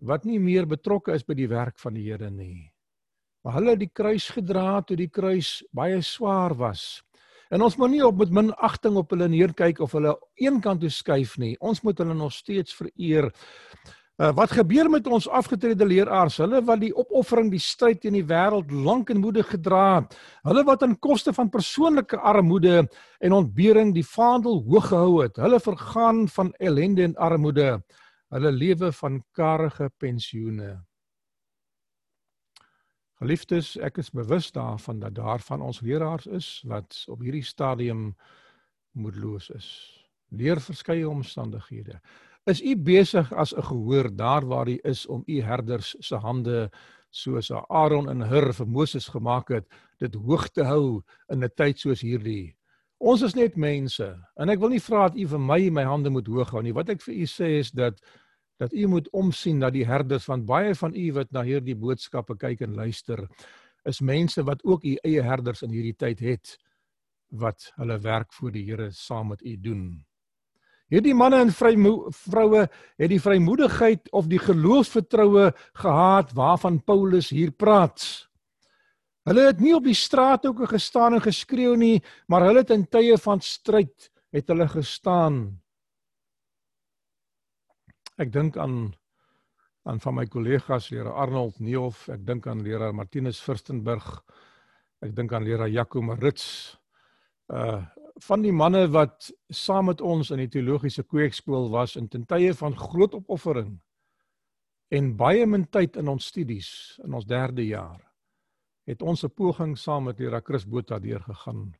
[0.00, 2.72] wat nie meer betrokke is by die werk van die Here nie.
[3.44, 7.02] Maar hulle het die kruis gedra toe die kruis baie swaar was.
[7.50, 11.34] En ons moet nie op met minagting op hulle neerkyk of hulle eenkant toe skuif
[11.42, 11.56] nie.
[11.58, 13.30] Ons moet hulle nog steeds vereer.
[14.20, 16.34] Uh, wat gebeur met ons afgetrede leraars?
[16.42, 20.12] Hulle wat die opoffering, die stryd teen die wêreld lank en moedig gedra het.
[20.44, 22.82] Hulle wat aan koste van persoonlike armoede
[23.18, 25.40] en ontbering die vaandel hoog gehou het.
[25.40, 27.78] Hulle vergaan van ellende en armoede.
[28.28, 30.74] Hulle lewe van karige pensioene.
[33.24, 38.10] Geliefdes, ek is bewus daarvan dat daar van ons leraars is wat op hierdie stadium
[38.92, 39.70] moedeloos is.
[40.28, 42.02] Leer verskeie omstandighede.
[42.48, 46.70] Is u besig as 'n gehoor daar waar u is om u herders se hande
[47.10, 49.66] soos Aaron en Hur vir Moses gemaak het,
[49.98, 52.56] dit hoog te hou in 'n tyd soos hierdie.
[52.98, 56.10] Ons is net mense en ek wil nie vra dat u vir my my hande
[56.10, 56.72] moet hoog hou nie.
[56.72, 58.00] Wat ek vir u sê is dat
[58.58, 62.36] dat u moet omsien na die herders van baie van u wat na hierdie boodskappe
[62.36, 63.28] kyk en luister
[63.84, 66.58] is mense wat ook u eie herders in hierdie tyd het
[67.30, 70.04] wat hulle werk vir die Here saam met u doen.
[70.90, 72.64] Hierdie manne en vroue
[72.98, 78.02] het die vrymoedigheid of die geloofsvertroue gehad waarvan Paulus hier praat.
[79.28, 82.88] Hulle het nie op die straat ook gestaan en geskreeu nie, maar hulle het in
[82.90, 85.60] tye van stryd het hulle gestaan.
[88.18, 88.90] Ek dink aan
[89.88, 94.04] aan van my kollegas leraar Arnold Neof, ek dink aan leraar Martinus Furstenburg.
[95.00, 96.76] Ek dink aan leraar Jaco Marits.
[97.48, 97.80] Uh
[98.16, 102.54] van die manne wat saam met ons in die teologiese kweekskool was in ten tye
[102.54, 103.80] van groot opoffering
[104.90, 108.10] en baie min tyd in ons studies in ons derde jaar
[108.90, 111.74] het ons 'n poging saam met Lera Chris Botha deurgegaan.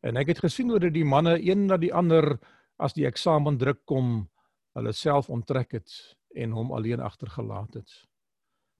[0.00, 2.38] En ek het gesien hoe dit die manne een na die ander
[2.76, 4.30] as die eksamen druk kom,
[4.74, 7.90] hulle self onttrek het en hom alleen agtergelaat het.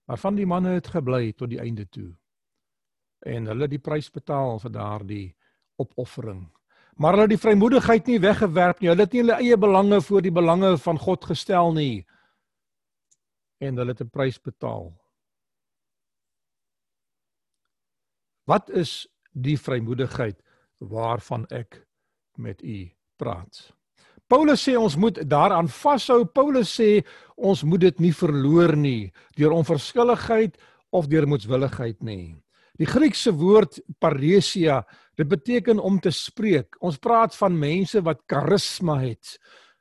[0.06, 2.16] Maar van die manne het gebly tot die einde toe.
[3.20, 5.36] En hulle die prys betaal vir daardie
[5.76, 6.50] opoffering.
[6.96, 8.90] Maar hulle het die vrymoedigheid nie weggewerp nie.
[8.92, 12.06] Hulle het nie hulle eie belange voor die belange van God gestel nie.
[13.60, 14.92] En hulle het 'n prys betaal.
[18.44, 20.42] Wat is die vrymoedigheid
[20.78, 21.86] waarvan ek
[22.36, 23.72] met u praat?
[24.26, 26.24] Paulus sê ons moet daaraan vashou.
[26.24, 27.04] Paulus sê
[27.36, 30.56] ons moet dit nie verloor nie deur onverskilligheid
[30.90, 32.36] of deur moedswilligheid nie.
[32.80, 34.82] Die Griekse woord paresia,
[35.14, 36.76] dit beteken om te spreek.
[36.80, 39.38] Ons praat van mense wat karisma het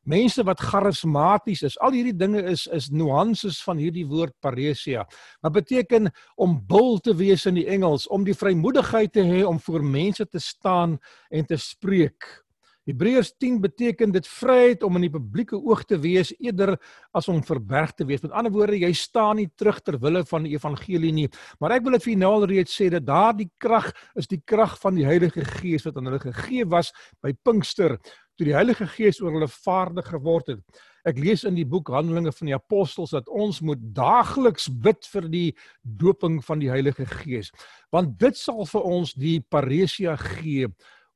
[0.07, 1.77] mense wat charismaties is.
[1.79, 5.05] Al hierdie dinge is is nuances van hierdie woord paresia.
[5.41, 9.59] Wat beteken om bil te wees in die Engels, om die vrymoedigheid te hê om
[9.59, 10.97] voor mense te staan
[11.29, 12.43] en te spreek.
[12.89, 16.73] Hebreërs 10 beteken dit vryheid om in die publieke oog te wees eerder
[17.13, 18.23] as om verberg te wees.
[18.25, 21.27] Met ander woorde, jy staan nie terug ter wille van die evangelie nie.
[21.61, 24.97] Maar ek wil dit vir nou alreeds sê dat daardie krag is die krag van
[24.97, 26.89] die Heilige Gees wat aan hulle gegee was
[27.21, 27.99] by Pinkster
[28.41, 30.81] toe die Heilige Gees oor hulle vaardig geword het.
[31.05, 35.27] Ek lees in die boek Handelinge van die Apostels dat ons moet daagliks bid vir
[35.29, 35.49] die
[35.81, 37.51] doping van die Heilige Gees,
[37.93, 40.69] want dit sal vir ons die paresia gee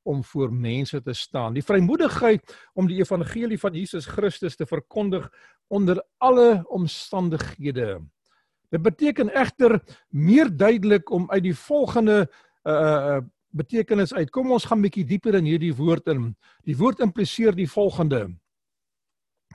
[0.06, 1.54] om voor mense te staan.
[1.56, 5.26] Die vrymoedigheid om die evangelie van Jesus Christus te verkondig
[5.66, 8.00] onder alle omstandighede.
[8.70, 12.26] Dit beteken egter meer duidelik om uit die volgende
[12.64, 13.22] uh
[13.56, 14.28] betekenis uit.
[14.30, 16.34] Kom ons gaan bietjie dieper in hierdie woord in.
[16.68, 18.26] Die woord impliseer die volgende.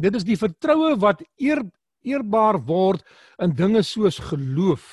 [0.01, 1.61] Dit is die vertroue wat eer
[2.01, 3.05] eerbaar word
[3.37, 4.87] in dinge soos geloof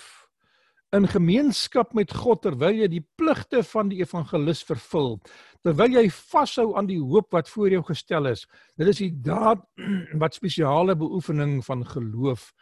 [0.96, 5.18] in gemeenskap met God terwyl jy die pligte van die evangelis vervul
[5.66, 8.46] terwyl jy vashou aan die hoop wat voor jou gestel is.
[8.79, 9.64] Dit is die daad
[10.22, 12.53] wat spesiale beoefening van geloof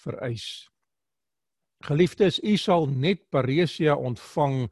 [0.00, 0.68] vereis.
[1.84, 4.70] Geliefdes u sal net paresia ontvang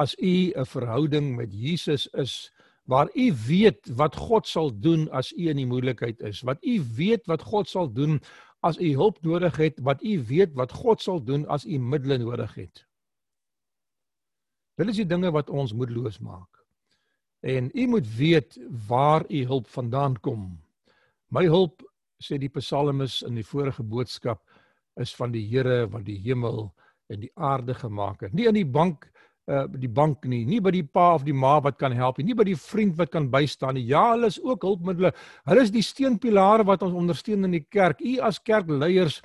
[0.00, 2.52] as u 'n verhouding met Jesus is
[2.86, 6.80] waar u weet wat God sal doen as u in die moeilikheid is, wat u
[6.96, 8.20] weet wat God sal doen
[8.66, 12.18] as u hulp nodig het, wat u weet wat God sal doen as u middele
[12.18, 12.84] nodig het.
[14.76, 16.50] Dit is die dinge wat ons moedeloos maak.
[17.46, 20.48] En u moet weet waar u hulp vandaan kom.
[21.32, 21.84] My hulp
[22.22, 24.42] sê die psalmis in die vorige boodskap
[25.00, 26.70] is van die Here wat die hemel
[27.12, 28.34] en die aarde gemaak het.
[28.34, 29.06] Nie in die bank
[29.46, 32.30] uh die bank nie, nie by die pa of die ma wat kan help nie,
[32.30, 33.86] nie by die vriend wat kan bystaan nie.
[33.86, 35.14] Ja, hulle is ook hulpmiddels.
[35.46, 38.02] Hulle is die steunpilare wat ons ondersteun in die kerk.
[38.02, 39.20] U as kerkleiers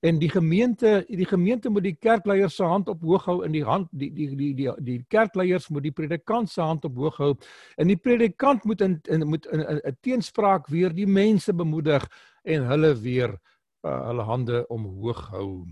[0.00, 3.64] en die gemeente, die gemeente moet die kerkleiers se hand op hoog hou in die
[3.64, 7.32] hand die die die die die kerkleiers moet die predikant se hand op hoog hou
[7.76, 12.04] en die predikant moet in, in moet 'n teenspraak weer die mense bemoedig
[12.44, 13.36] en hulle weer
[13.84, 15.66] uh, hulle hande omhoog hou.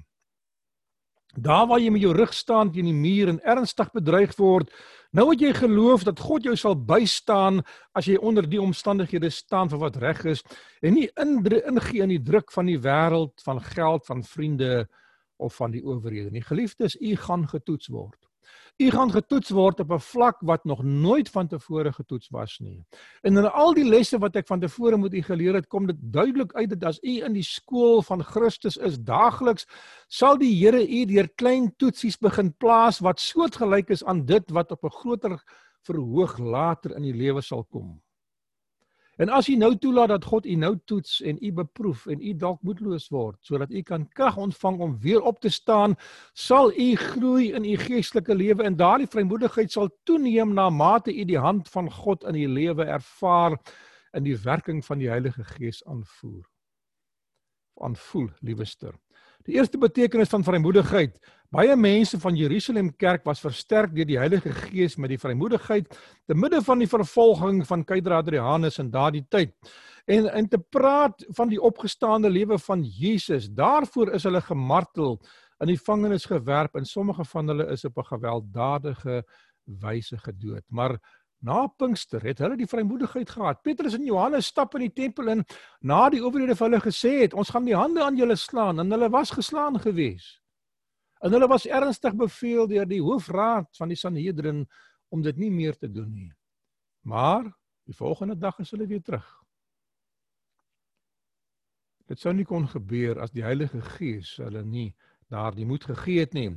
[1.35, 4.71] Daar waar jy met jou rug staan teen die muur en ernstig bedreig word,
[5.11, 9.71] nou het jy geloof dat God jou sal bystaan as jy onder die omstandighede staan
[9.71, 10.45] vir wat reg is
[10.83, 14.87] en nie ingee in die druk van die wêreld, van geld, van vriende
[15.43, 16.43] of van die owerhede nie.
[16.43, 18.19] Geliefdes, u gaan getoets word.
[18.83, 22.85] U gaan getoets word op 'n vlak wat nog nooit vantevore getoets was nie.
[23.23, 26.53] En in al die lesse wat ek vantevore moet u geleer het, kom dit duidelik
[26.53, 29.67] uit dat as u in die skool van Christus is daagliks,
[30.09, 34.71] sal die Here u deur klein toetsies begin plaas wat soortgelyk is aan dit wat
[34.71, 35.43] op 'n groter
[35.83, 38.04] verhoog later in die lewe sal kom.
[39.17, 42.35] En as u nou toelaat dat God u nou toets en u beproef en u
[42.37, 45.95] dalk moedeloos word sodat u kan krag ontvang om weer op te staan,
[46.33, 51.25] sal u groei in u geestelike lewe en daardie vrymoedigheid sal toeneem na mate u
[51.25, 53.59] die hand van God in u lewe ervaar
[54.13, 56.47] in die werking van die Heilige Gees aanvoer.
[57.75, 58.95] Aanvoel, liewester.
[59.45, 61.19] Die eerste betekenis van vrymoedigheid
[61.55, 65.87] Baie mense van Jerusalem kerk was versterk deur die Heilige Gees met die vrymoedigheid
[66.27, 69.53] te midde van die vervolging van Keizer Hadrianus in daardie tyd.
[70.11, 75.21] En en te praat van die opgestaande lewe van Jesus, daarvoor is hulle gemartel,
[75.63, 79.23] in die gevangenis gewerp en sommige van hulle is op 'n gewelddadige
[79.65, 80.65] wyse gedood.
[80.69, 80.99] Maar
[81.45, 83.61] na Pinkster het hulle die vrymoedigheid gehad.
[83.63, 85.45] Petrus en Johannes stap in die tempel in
[85.85, 88.97] na die owerhede vir hulle gesê het, ons gaan die hande aan julle slaan en
[88.97, 90.41] hulle was geslaan geweest.
[91.25, 94.65] En hulle was ernstig beveel deur die hoofraad van die Sanhedrin
[95.13, 96.33] om dit nie meer te doen nie.
[97.05, 97.47] Maar
[97.85, 99.29] die volgende dag is hulle weer terug.
[102.09, 104.91] Dit sou nie kon gebeur as die Heilige Gees hulle nie
[105.35, 106.49] daardie moed gegee het nie.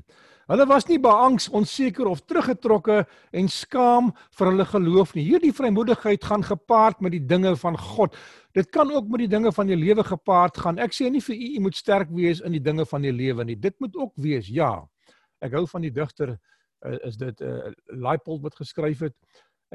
[0.47, 3.01] Hulle was nie beangs, onseker of teruggetrokke
[3.35, 5.25] en skaam vir hulle geloof nie.
[5.27, 8.15] Hierdie vrymoedigheid gaan gepaard met die dinge van God.
[8.55, 10.79] Dit kan ook met die dinge van die lewe gepaard gaan.
[10.79, 13.43] Ek sê nie vir u u moet sterk wees in die dinge van die lewe
[13.43, 13.59] nie.
[13.59, 14.47] Dit moet ook wees.
[14.47, 14.71] Ja.
[15.43, 17.75] Ek hou van die digter uh, is dit 'n uh,
[18.07, 19.15] Leipold wat geskryf het.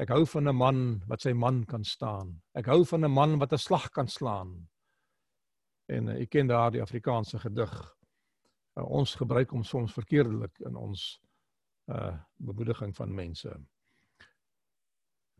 [0.01, 2.41] Ek hou van 'n man wat sy man kan staan.
[2.57, 4.67] Ek hou van 'n man wat 'n slag kan slaan.
[5.85, 7.93] En uh, ek ken daardie Afrikaanse gedig
[8.77, 11.19] uh, ons gebruik hom soms verkeerdelik in ons
[11.91, 13.49] uh bemoediging van mense.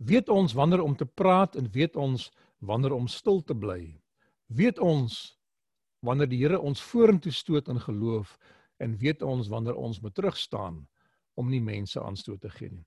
[0.03, 4.01] Weet ons wanneer om te praat en weet ons wanneer om stil te bly.
[4.51, 5.37] Weet ons
[6.03, 8.37] wanneer die Here ons vorentoe stoot in geloof
[8.83, 10.81] en weet ons wanneer ons moet terugstaan
[11.39, 12.85] om nie mense aanstoot te gee nie.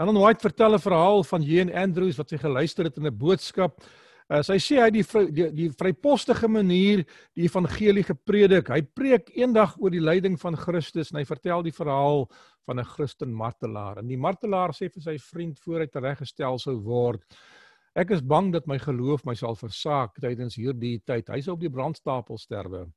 [0.00, 3.18] En dan White vertel 'n verhaal van Jean Andrews wat sy geluister het in 'n
[3.18, 3.84] boodskap
[4.32, 5.04] Uh, sy sê hy die
[5.36, 7.02] die, die vrypostige manier
[7.36, 8.70] die evangelie gepredik.
[8.72, 12.24] Hy preek eendag oor die lyding van Christus en hy vertel die verhaal
[12.64, 13.98] van 'n Christen martelaar.
[14.00, 17.20] En die martelaar sê vir sy vriend voor hy tereggestel sou word:
[17.94, 21.28] "Ek is bang dat my geloof my sal versaak tydens hierdie tyd.
[21.28, 22.88] Hy sou op die brandstapel sterwe."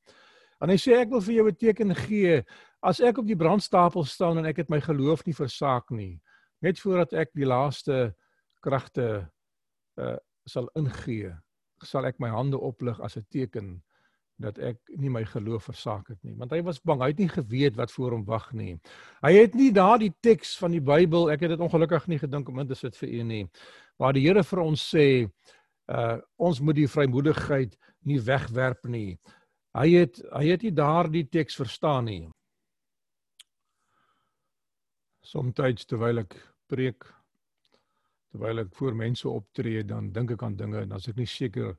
[0.61, 2.45] En hy sê ek wil vir jou 'n teken gee
[2.81, 6.21] as ek op die brandstapel staan en ek het my geloof nie versaak nie,
[6.61, 8.15] net voordat ek die laaste
[8.61, 9.29] kragte
[9.97, 11.33] uh sal ingee,
[11.83, 13.77] sal ek my hande oplig as 'n teken
[14.39, 17.29] dat ek nie my geloof versaak het nie, want hy was bang, hy het nie
[17.29, 18.77] geweet wat voor hom wag nie.
[19.25, 22.59] Hy het nie daardie teks van die Bybel, ek het dit ongelukkig nie gedink om
[22.59, 23.47] in te sit vir u nie,
[23.97, 25.27] waar die Here vir ons sê,
[25.89, 29.17] uh ons moet die vrymoedigheid nie wegwerp nie.
[29.73, 32.25] Hy het hy het nie daardie teks verstaan nie.
[35.25, 36.37] Somstyds terwyl ek
[36.69, 37.07] preek
[38.37, 41.73] terwyl ek voor mense optree dan dink ek aan dinge en as ek nie seker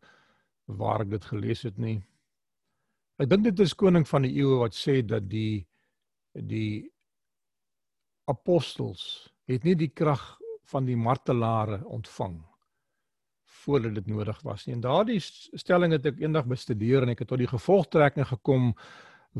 [0.66, 2.00] waar ek dit gelees het nie.
[3.18, 5.64] Ek dink dit is koning van die eeue wat sê dat die
[6.34, 6.90] die
[8.28, 10.22] apostels het nie die krag
[10.68, 12.36] van die martelare ontvang
[13.62, 14.74] voordat dit nodig was nie.
[14.76, 18.72] En daardie stelling het ek eendag bestudeer en ek het tot die gevolgtrekking gekom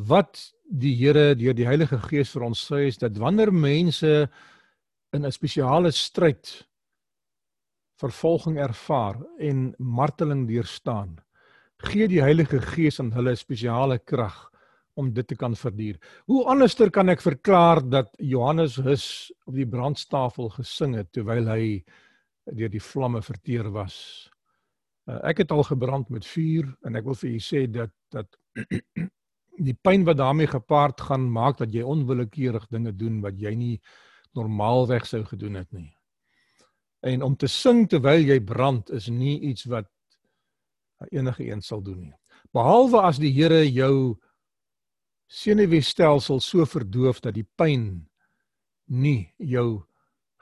[0.08, 4.28] wat die Here deur die Heilige Gees vir ons sê is dat wanneer mense
[5.12, 6.68] in 'n spesiale stryd
[7.98, 11.16] vervolging ervaar en marteling deurstaan,
[11.90, 14.48] gee die Heilige Gees aan hulle spesiale krag
[14.98, 15.98] om dit te kan verduur.
[16.26, 19.06] Hoe anderster kan ek verklaar dat Johannes hus
[19.46, 21.84] op die brandstafel gesing het terwyl hy
[22.50, 23.98] deur die vlamme verteer was?
[25.08, 28.28] Uh, ek het al gebrand met vuur en ek wil vir u sê dat dat
[29.68, 33.76] die pyn wat daarmee gepaard gaan maak dat jy onwillekeurig dinge doen wat jy nie
[34.38, 35.90] normaalweg sou gedoen het nie.
[37.00, 39.86] En om te sing terwyl jy brand is nie iets wat
[41.14, 42.14] enige een sal doen nie.
[42.52, 44.16] Behalwe as die Here jou
[45.28, 48.08] senuweestelsel so verdoof dat die pyn
[48.88, 49.84] nie jou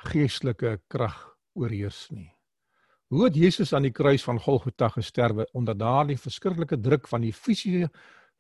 [0.07, 1.19] geestelike krag
[1.59, 2.31] oorheers nie.
[3.11, 7.33] Hoe het Jesus aan die kruis van Golgotha gesterwe onder daardie verskriklike druk van die
[7.35, 7.91] fisiese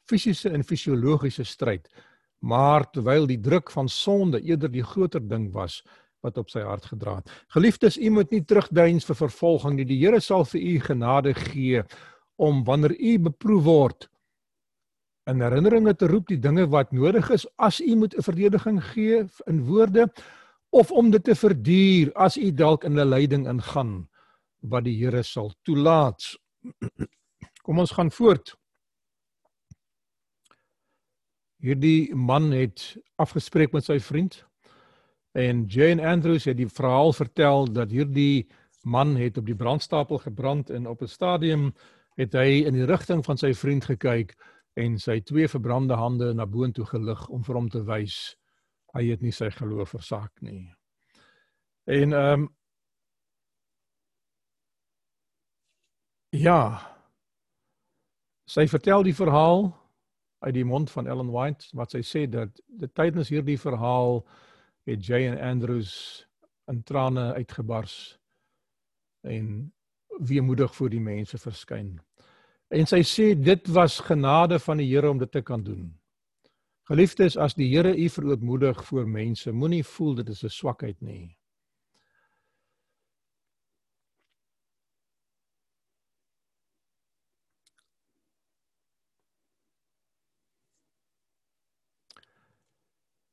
[0.06, 1.88] fisiese en fisiologiese stryd,
[2.46, 5.80] maar terwyl die druk van sonde eerder die groter ding was,
[6.26, 7.30] wat op sy hart gedra het.
[7.54, 9.86] Geliefdes, u moet nie terugdeins vir vervolging nie.
[9.88, 11.82] Die Here sal vir u genade gee
[12.36, 14.08] om wanneer u beproef word
[15.26, 19.24] in herinneringe te roep die dinge wat nodig is as u moet 'n verdediging gee
[19.50, 20.06] in woorde
[20.70, 24.08] of om dit te verduur as u dalk in 'n lyding ingaan
[24.60, 26.22] wat die Here sal toelaat.
[27.64, 28.54] Kom ons gaan voort.
[31.58, 34.45] Hierdie man het afgespreek met sy vriend
[35.36, 38.48] En Jane Andrews het die verhaal vertel dat hierdie
[38.82, 41.74] man het op die brandstapel gebrand en op 'n stadium
[42.16, 44.32] het hy in die rigting van sy vriend gekyk
[44.72, 48.36] en sy twee verbrande hande na boontoe gelig om vir hom te wys
[48.94, 50.72] hy het nie sy geloof versak nie.
[51.84, 52.48] En ehm um,
[56.30, 56.80] ja,
[58.48, 59.68] sy vertel die verhaal
[60.38, 64.24] uit die mond van Ellen White wat sy sê dat die tydens hierdie verhaal
[64.86, 66.26] het Jay en Andrews
[66.70, 68.18] in trane uitgebars
[69.20, 69.72] en
[70.06, 71.96] weemoedig voor die mense verskyn.
[72.70, 75.90] En sy sê dit was genade van die Here om dit te kan doen.
[76.86, 81.36] Geliefdes, as die Here u verootmoedig voor mense, moenie voel dit is 'n swakheid nie.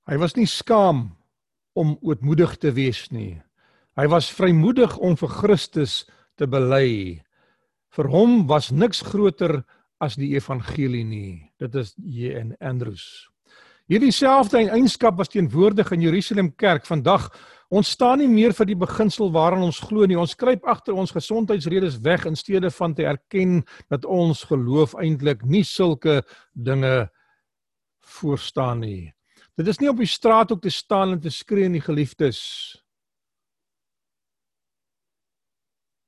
[0.06, 1.23] Hy was nie skaam
[1.74, 3.42] om ootmoedig te wees nie.
[3.98, 6.04] Hy was vrymoedig om vir Christus
[6.38, 7.22] te bely.
[7.94, 9.62] Vir hom was niks groter
[10.02, 11.36] as die evangelie nie.
[11.62, 12.56] Dit is J.N.
[12.60, 13.06] Andrews.
[13.92, 17.28] Hierdie selfde eienskap was teenwoordig in Jerusalem kerk vandag.
[17.74, 20.18] Ons staan nie meer vir die beginsel waaraan ons glo nie.
[20.18, 23.62] Ons kruip agter ons gesondheidsredes weg in steede van te erken
[23.94, 26.22] dat ons geloof eintlik nie sulke
[26.54, 27.10] dinge
[28.18, 29.13] voorstaan nie.
[29.56, 32.40] Dit is nie op die straat ook te staan en te skree in die geliefdes.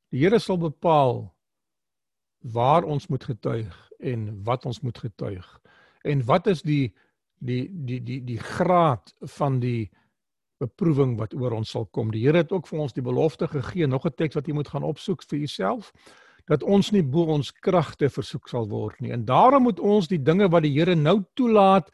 [0.09, 1.27] Die Here sal bepaal
[2.39, 5.45] waar ons moet getuig en wat ons moet getuig.
[6.05, 6.93] En wat is die
[7.45, 9.91] die die die die graad van die
[10.63, 12.09] beproewing wat oor ons sal kom.
[12.13, 14.71] Die Here het ook vir ons die belofte gegee, nog 'n teks wat jy moet
[14.71, 15.91] gaan opsoek vir jouself,
[16.47, 19.11] dat ons nie bo ons kragte versoek sal word nie.
[19.11, 21.91] En daarom moet ons die dinge wat die Here nou toelaat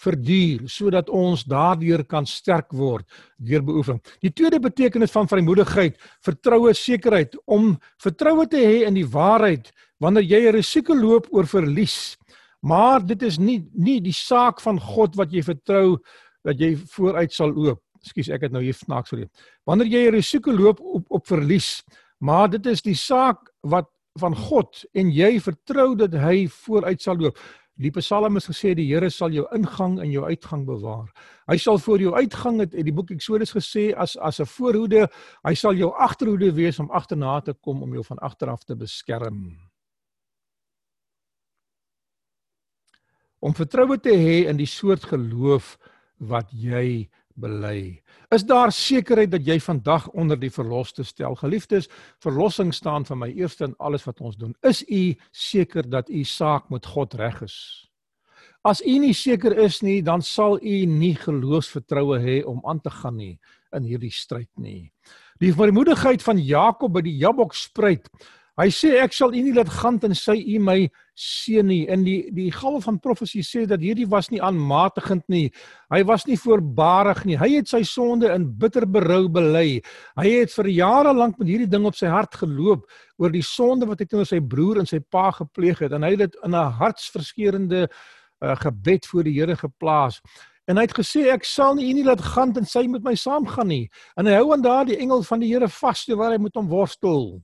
[0.00, 4.00] verduur sodat ons daardeur kan sterk word deur beoefening.
[4.24, 9.70] Die tweede betekenis van vrymoedigheid, vertroue, sekerheid om vertroue te hê in die waarheid
[10.00, 12.16] wanneer jy 'n risiko loop oor verlies.
[12.62, 15.98] Maar dit is nie nie die saak van God wat jy vertrou
[16.44, 17.80] dat jy vooruit sal loop.
[18.00, 19.30] Ekskuus, ek het nou hier snaaks gereed.
[19.66, 21.82] Wanneer jy 'n risiko loop op op verlies,
[22.20, 23.88] maar dit is die saak wat
[24.18, 27.38] van God en jy vertrou dat hy vooruit sal loop.
[27.80, 31.06] Die Psalm is gesê die Here sal jou ingang en jou uitgang bewaar.
[31.48, 35.08] Hy sal voor jou uitgang het in die boek Eksodus gesê as as 'n voorhoede,
[35.48, 39.56] hy sal jou agterhoede wees om agterna te kom om jou van agteraf te beskerm.
[43.40, 45.78] Om vertroue te hê in die soort geloof
[46.18, 47.08] wat jy
[47.40, 48.00] bely.
[48.34, 51.34] Is daar sekerheid dat jy vandag onder die verloste stel?
[51.40, 51.88] Geliefdes,
[52.22, 54.54] verlossing staan vir my eerste in alles wat ons doen.
[54.62, 57.56] Is u seker dat u saak met God reg is?
[58.62, 62.92] As u nie seker is nie, dan sal u nie geloofsvertroue hê om aan te
[62.92, 63.38] gaan nie
[63.72, 64.92] in hierdie stryd nie.
[65.40, 68.10] Die vermoedigheid van Jakob by die Jabok spruit
[68.60, 70.82] Hy sê ek sal u nie laat gaan tensy u my
[71.20, 71.82] seën nie.
[71.92, 75.50] In die die gal van profesie sê dat hierdie was nie aanmatigend nie.
[75.92, 77.36] Hy was nie voorbarig nie.
[77.40, 79.80] Hy het sy sonde in bitter berou bely.
[80.16, 82.86] Hy het vir jare lank met hierdie ding op sy hart geloop
[83.20, 86.14] oor die sonde wat hy teenoor sy broer en sy pa gepleeg het en hy
[86.16, 90.20] het dit in 'n hartsverskeurende uh, gebed voor die Here geplaas.
[90.70, 93.68] En hy het gesê ek sal nie u nie laat gaan tensy met my saamgaan
[93.68, 93.90] nie.
[94.16, 97.40] En hy hou aan daardie engel van die Here vas terwyl hy met hom worstel.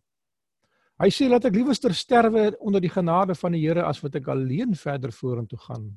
[0.97, 4.31] Hy sê laat ek liewer sterwe onder die genade van die Here as wat ek
[4.33, 5.91] alleen verder vorentoe gaan.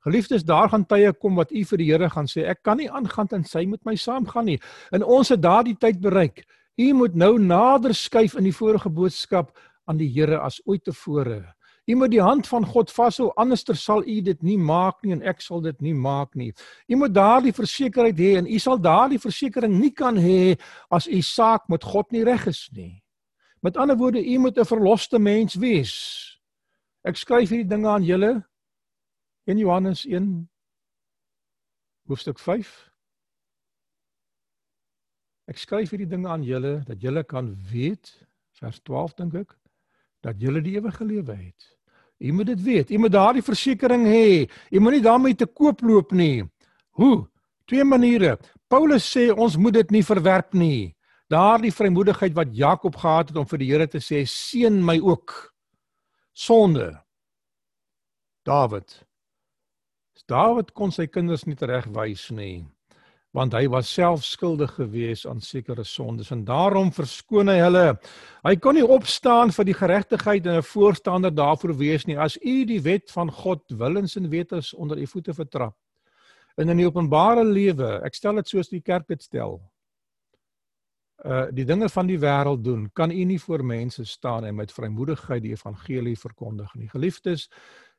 [0.00, 2.88] Geliefdes, daar gaan tye kom wat u vir die Here gaan sê, ek kan nie
[2.88, 4.56] aangaan en sy met my saamgaan nie.
[4.96, 6.40] En ons het daardie tyd bereik.
[6.80, 9.52] U moet nou nader skuif in die vorige boodskap
[9.84, 11.42] aan die Here as ooit tevore.
[11.84, 15.22] U moet die hand van God vashou, anderster sal u dit nie maak nie en
[15.26, 16.48] ek sal dit nie maak nie.
[16.88, 20.56] U moet daardie versekerheid hê en u sal daardie versekering nie kan hê
[20.88, 23.02] as u saak met God nie reg is nie.
[23.60, 25.94] Met ander woorde, u moet 'n verloste mens wees.
[27.02, 28.48] Ek skryf hierdie dinge aan julle
[29.44, 30.50] in Johannes 1
[32.08, 32.90] hoofstuk 5.
[35.44, 38.28] Ek skryf hierdie dinge aan julle dat julle kan weet
[38.60, 39.56] vers 12 dink ek
[40.20, 41.68] dat julle die ewige lewe het.
[42.20, 42.90] U moet dit weet.
[42.90, 44.44] U moet daardie versekering hê.
[44.70, 46.44] U moet nie daarmee te koop loop nie.
[47.00, 47.28] Hoe?
[47.64, 48.36] Twee maniere.
[48.68, 50.92] Paulus sê ons moet dit nie verwerp nie.
[51.30, 55.54] Daardie vrymoedigheid wat Jakob gehad het om vir die Here te sê seën my ook
[56.34, 56.90] sonde.
[58.44, 59.04] Dawid.
[60.26, 62.66] Dawid kon sy kinders nie regwys nie
[63.36, 67.84] want hy was self skuldig geweest aan sekere sondes en daarom verskoon hy hulle.
[68.42, 72.64] Hy kon nie opstaan vir die geregtigheid en 'n voorstander daarvoor wees nie as u
[72.64, 75.76] die wet van God willens en wetens onder u voete vertrap.
[76.58, 79.60] En in die openbare lewe, ek stel dit soos die kerk dit stel,
[81.24, 84.72] uh die dinge van die wêreld doen, kan u nie voor mense staan en met
[84.72, 86.88] vrymoedigheid die evangelie verkondig nie.
[86.88, 87.48] Geliefdes,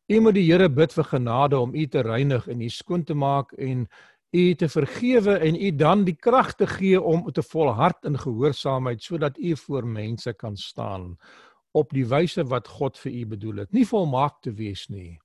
[0.08, 3.14] u moet die Here bid vir genade om u te reinig en u skoon te
[3.14, 3.88] maak en
[4.32, 9.04] u te vergewe en u dan die krag te gee om te volhard in gehoorsaamheid
[9.04, 11.18] sodat u voor mense kan staan
[11.72, 13.72] op die wyse wat God vir u bedoel het.
[13.72, 15.20] Nie volmaak te wees nie,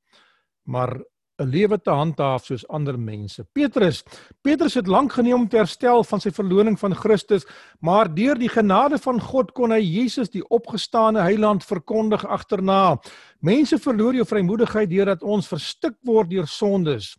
[0.63, 1.01] maar
[1.39, 3.45] 'n lewe te handhaaf soos ander mense.
[3.53, 4.03] Petrus,
[4.43, 7.45] Petrus het lank geneem om te herstel van sy verloning van Christus,
[7.81, 12.97] maar deur die genade van God kon hy Jesus die opgestane Heiland verkondig agterna.
[13.41, 17.17] Mense verloor jou vrymoedigheid deurdat ons verstik word deur sondes.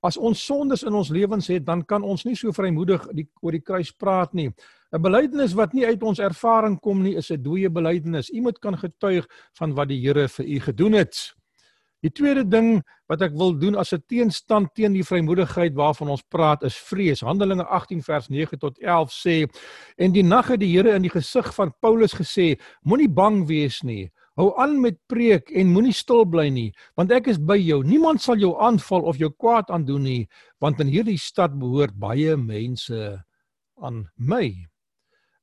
[0.00, 3.52] As ons sondes in ons lewens het, dan kan ons nie so vrymoedig die, oor
[3.52, 4.48] die kruis praat nie.
[4.94, 8.30] 'n Belydenis wat nie uit ons ervaring kom nie, is 'n dooie belydenis.
[8.30, 9.26] Iemand kan getuig
[9.58, 11.37] van wat die Here vir u gedoen het.
[12.06, 12.76] Die tweede ding
[13.10, 17.20] wat ek wil doen as 'n teenstand teen die vrymoedigheid waarvan ons praat is vrees.
[17.20, 19.46] Handelinge 18 vers 9 tot 11 sê
[19.98, 23.82] en die nag het die Here in die gesig van Paulus gesê: Moenie bang wees
[23.82, 24.10] nie.
[24.38, 27.82] Hou aan met preek en moenie stil bly nie, want ek is by jou.
[27.82, 30.28] Niemand sal jou aanval of jou kwaad aandoen nie,
[30.60, 33.24] want in hierdie stad behoort baie mense
[33.82, 34.54] aan my.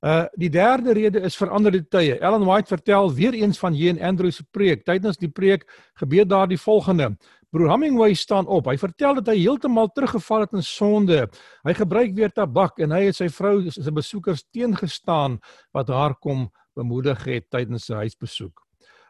[0.06, 2.20] Uh die derde rede is veranderde tye.
[2.22, 4.84] Ellen White vertel weer eens van Jean Andrew se preek.
[4.86, 5.66] Tydens die preek
[5.98, 7.16] gebeur daar die volgende.
[7.50, 8.68] Broer Hemingway staan op.
[8.70, 11.24] Hy vertel dat hy heeltemal teruggeval het in sonde.
[11.66, 15.40] Hy gebruik weer tabak en hy het sy vrou se besoekers teengestaan
[15.74, 18.62] wat haar kom bemoedig het tydens sy huisbesoek.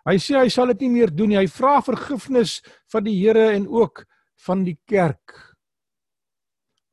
[0.05, 1.41] Hy sê hy sal dit nie meer doen nie.
[1.41, 2.61] Hy vra vergifnis
[2.93, 4.05] van die Here en ook
[4.45, 5.54] van die kerk.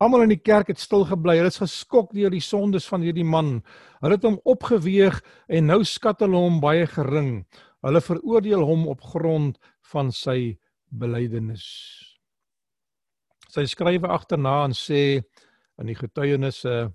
[0.03, 1.37] Almal in die kerk het stil gebly.
[1.39, 3.61] Hulle is geskok deur die sondes van hierdie man.
[4.03, 7.45] Hulle het hom opgeweeg en nou skat hulle hom baie gering.
[7.85, 9.59] Hulle veroordeel hom op grond
[9.93, 10.57] van sy
[10.91, 11.63] belydenis.
[13.53, 15.21] Sy skrywe agterna en sê
[15.79, 16.89] in die getuienisse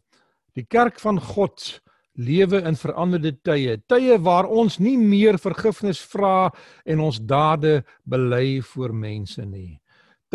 [0.58, 1.78] die kerk van God
[2.18, 6.50] lewe in veranderde tye, tye waar ons nie meer vergifnis vra
[6.84, 9.78] en ons dade bely voor mense nie.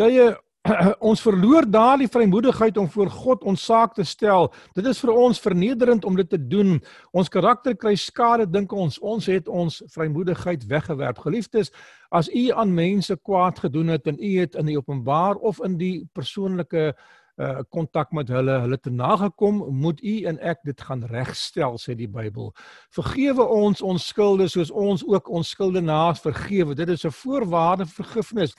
[0.00, 0.32] Tye
[1.10, 4.48] ons verloor daardie vrymoedigheid om voor God ons saak te stel.
[4.76, 6.78] Dit is vir ons vernederend om dit te doen.
[7.12, 8.96] Ons karakter kry skade dink ons.
[9.04, 11.20] Ons het ons vrymoedigheid weggewerp.
[11.20, 11.72] Geliefdes,
[12.08, 15.76] as u aan mense kwaad gedoen het en u het in die openbaar of in
[15.80, 16.94] die persoonlike
[17.34, 21.96] uh kontak met hulle, hulle te nagekom, moet u en ek dit gaan regstel sê
[21.98, 22.52] die Bybel.
[22.94, 26.78] Vergewe ons ons skulde soos ons ook ons skuldenaars vergewe.
[26.78, 28.54] Dit is 'n voorwaarde vir vergifnis.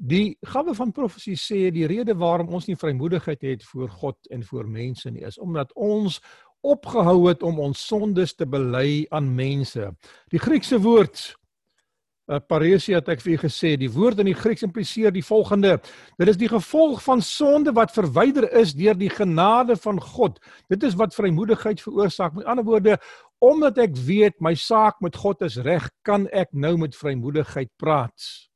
[0.00, 4.40] Die gawe van profesie sê die rede waarom ons nie vrymoedigheid het voor God en
[4.48, 6.22] voor mense nie is omdat ons
[6.64, 9.90] opgehou het om ons sondes te bely aan mense.
[10.32, 11.20] Die Griekse woord
[12.30, 15.76] uh, paresia het ek vir u gesê, die woord in die Grieks impliseer die volgende:
[16.16, 20.40] Dit is die gevolg van sonde wat verwyder is deur die genade van God.
[20.72, 22.38] Dit is wat vrymoedigheid veroorsaak.
[22.40, 22.96] Met ander woorde,
[23.36, 28.49] omdat ek weet my saak met God is reg, kan ek nou met vrymoedigheid praat.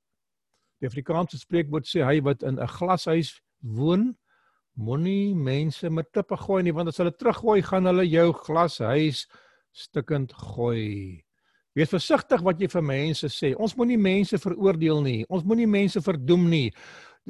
[0.85, 4.03] Die Afrikaanse spreekwoord sê hy wat in 'n glashuis woon,
[4.77, 9.25] moenie mense met klippe gooi nie, want as hulle teruggooi, gaan hulle jou glashuis
[9.73, 11.25] stukkend gooi.
[11.75, 13.55] Wees versigtig wat jy vir mense sê.
[13.57, 15.25] Ons moenie mense veroordeel nie.
[15.31, 16.73] Ons moenie mense verdoem nie.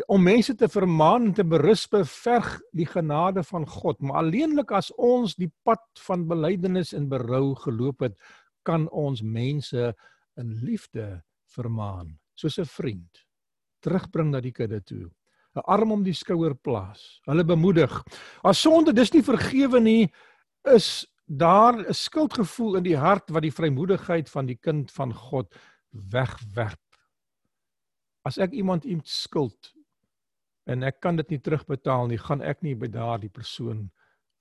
[0.09, 4.91] Om mense te vermaan en te berus beverg die genade van God, maar alleenlik as
[4.99, 8.19] ons die pad van belydenis en berou geloop het,
[8.65, 9.95] kan ons mense
[10.37, 13.24] in liefde vermaan, soos 'n vriend.
[13.85, 15.11] Terugbring na die kudde toe.
[15.55, 17.21] 'n Arm om die skouer plaas.
[17.29, 17.93] Hulle bemoedig.
[18.43, 20.13] As sonde dis nie vergewe nie,
[20.65, 25.55] is daar 'n skuldgevoel in die hart wat die vrymoedigheid van die kind van God
[25.91, 26.81] wegwerp.
[28.25, 29.75] As ek iemand iets skuld
[30.67, 33.91] en ek kan dit nie terugbetaal nie, gaan ek nie by daardie persoon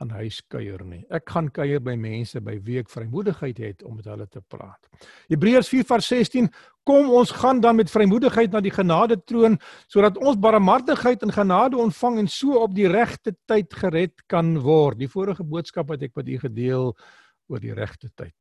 [0.04, 1.02] aan huis kuier nie.
[1.14, 4.92] Ek gaan kuier by mense by wie ek vrymoedigheid het om met hulle te praat.
[5.32, 6.52] Hebreërs 4:16
[6.84, 9.56] Kom ons gaan dan met vrymoedigheid na die genade troon
[9.88, 15.00] sodat ons barmhartigheid en genade ontvang en so op die regte tyd gered kan word.
[15.00, 16.92] Die vorige boodskap wat ek met u gedeel
[17.48, 18.36] oor die regte tyd.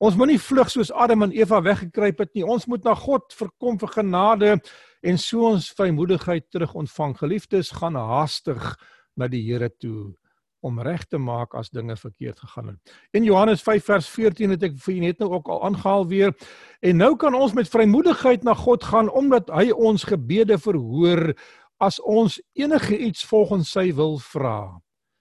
[0.00, 2.46] Ons moenie vlug soos Adam en Eva weggekruip het nie.
[2.46, 4.54] Ons moet na God verkom vir genade
[5.02, 7.18] en so ons vrymoedigheid terug ontvang.
[7.18, 8.78] Geliefdes, gaan haastig
[9.18, 10.14] na die Here toe
[10.60, 12.94] om reg te maak as dinge verkeerd gegaan het.
[13.10, 16.34] In Johannes 5 vers 14 het ek vir julle net nou ook al aangehaal weer.
[16.80, 21.34] En nou kan ons met vrymoedigheid na God gaan omdat hy ons gebede verhoor
[21.78, 24.80] as ons enige iets volgens sy wil vra.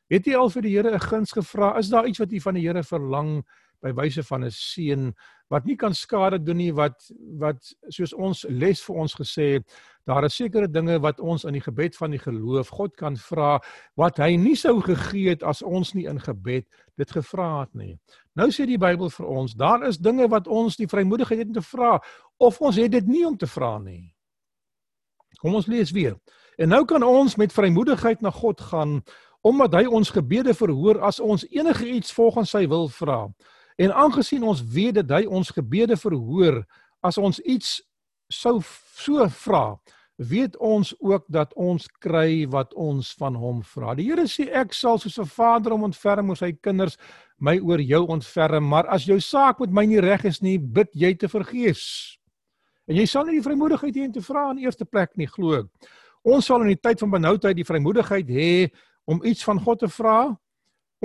[0.10, 1.78] Het jy al vir die Here 'n guns gevra?
[1.78, 3.44] Is daar iets wat jy van die Here verlang
[3.82, 5.14] by wyse van 'n seën
[5.50, 9.66] wat nie kan skade doen nie wat wat soos ons les vir ons gesê het
[10.08, 13.60] daar is sekere dinge wat ons in die gebed van die geloof God kan vra
[13.96, 16.66] wat hy nie sou gegee het as ons nie in gebed
[16.98, 17.98] dit gevra het nie.
[18.36, 21.54] Nou sê die Bybel vir ons daar is dinge wat ons die vrymoedigheid het om
[21.54, 22.00] te vra
[22.40, 24.14] of ons het dit nie om te vra nie.
[25.42, 26.18] Kom ons lees weer.
[26.58, 29.02] En nou kan ons met vrymoedigheid na God gaan
[29.46, 33.28] omdat hy ons gebede verhoor as ons enige iets volgens sy wil vra.
[33.78, 36.64] En aangesien ons weet dat hy ons gebede verhoor
[37.06, 37.78] as ons iets
[38.34, 38.58] sou
[38.98, 39.78] so vra,
[40.18, 43.94] weet ons ook dat ons kry wat ons van hom vra.
[43.96, 46.98] Die Here sê ek sal soos 'n vader om ontferm oor sy kinders
[47.40, 50.90] my oor jou ontferm, maar as jou saak met my nie reg is nie, bid
[50.94, 52.18] jy te vergeefs.
[52.88, 55.60] En jy sal nie die vrymoedigheid hê om te vra in eerste plek nie, glo
[55.60, 55.66] ek.
[56.24, 58.72] Ons sal in die tyd van benoudheid die vrymoedigheid hê
[59.06, 60.36] om iets van God te vra.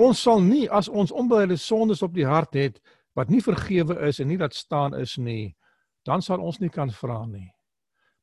[0.01, 2.79] Ons sal nie as ons onbeheerde sondes op die hart het
[3.13, 5.55] wat nie vergewe is en nie dat staan is nie,
[6.05, 7.51] dan sal ons nie kan vra nie.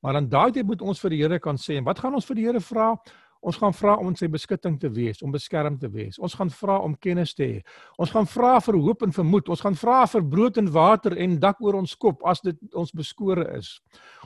[0.02, 2.26] Maar in daai tyd moet ons vir die Here kan sê, en wat gaan ons
[2.26, 2.94] vir die Here vra?
[3.40, 6.18] Ons gaan vra om in sy beskutting te wees, om beskerm te wees.
[6.20, 7.60] Ons gaan vra om kennis te hê.
[7.96, 9.48] Ons gaan vra vir hoop en vermoed.
[9.48, 12.92] Ons gaan vra vir brood en water en dak oor ons kop as dit ons
[12.92, 13.78] beskore is.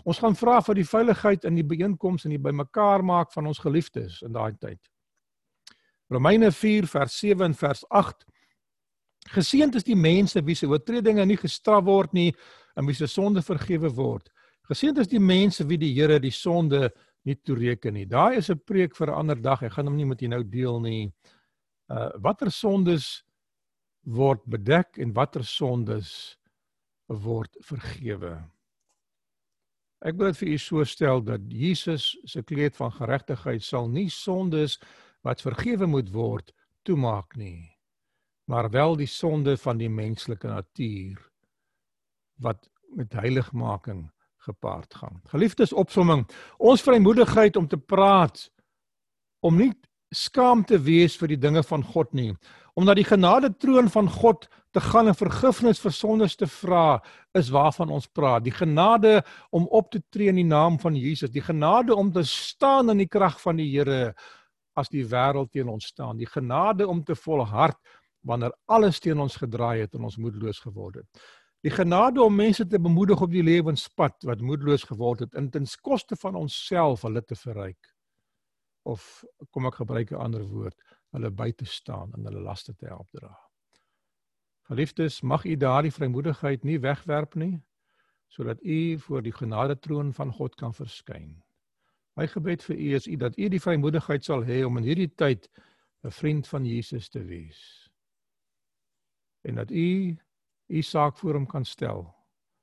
[0.03, 3.63] Ons gaan vra vir die veiligheid in die byeenkomste en die bymekaar maak van ons
[3.63, 4.81] geliefdes in daai tyd.
[6.13, 8.27] Romeine 4 vers 7 en vers 8
[9.33, 12.31] Geseënd is die mense wie se oortredinge nie gestraf word nie
[12.77, 14.29] en wie se sonde vergewe word.
[14.69, 16.91] Geseënd is die mense wie die Here die sonde
[17.25, 18.05] nie toereken nie.
[18.05, 19.63] Daai is 'n preek vir 'n ander dag.
[19.63, 21.13] Ek gaan hom nie met u nou deel nie.
[21.89, 23.25] Uh watter sondes
[24.05, 26.37] word bedek en watter sondes
[27.09, 28.45] word vergewe?
[30.05, 34.11] Ek wil dit vir u so stel dat Jesus se kleed van geregtigheid sal nie
[34.11, 34.79] sondes
[35.25, 36.53] wat vergewe moet word
[36.85, 37.73] toemaak nie.
[38.45, 41.21] Maar wel die sonde van die menslike natuur
[42.45, 44.11] wat met heiligmaking
[44.45, 45.23] gepaard gaan.
[45.33, 46.27] Geliefdes opsomming,
[46.59, 48.51] ons vrymoedigheid om te praat
[49.45, 49.73] om nie
[50.15, 52.33] skaam te wees vir die dinge van God nie,
[52.79, 57.01] om na die genade troon van God te gaan en vergifnis vir sondes te vra,
[57.39, 58.45] is waarvan ons praat.
[58.47, 59.21] Die genade
[59.55, 63.05] om op te tree in die naam van Jesus, die genade om te staan in
[63.05, 64.15] die krag van die Here
[64.75, 66.19] as die wêreld teen ons staan.
[66.19, 67.79] Die genade om te volhard
[68.25, 71.25] wanneer alles teen ons gedraai het en ons moedeloos geword het.
[71.65, 75.67] Die genade om mense te bemoedig op die lewenspad wat moedeloos geword het in ten
[75.83, 77.93] koste van onsself hulle te verryk.
[78.85, 80.77] Of kom ek gebruik 'n ander woord,
[81.13, 83.33] hulle by te staan en hulle laste te help dra.
[84.69, 87.63] Geliefdes, mag u daardie vrymoedigheid nie wegwerp nie
[88.35, 91.44] sodat u voor die genade troon van God kan verskyn.
[92.15, 95.11] My gebed vir u is u dat u die vrymoedigheid sal hê om in hierdie
[95.19, 95.49] tyd
[96.05, 97.91] 'n vriend van Jesus te wees.
[99.43, 100.17] En dat u
[100.67, 102.15] u saak voor hom kan stel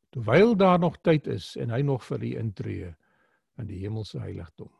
[0.10, 2.96] terwyl daar nog tyd is en hy nog vir u intree
[3.58, 4.72] in die hemelse heiligdom.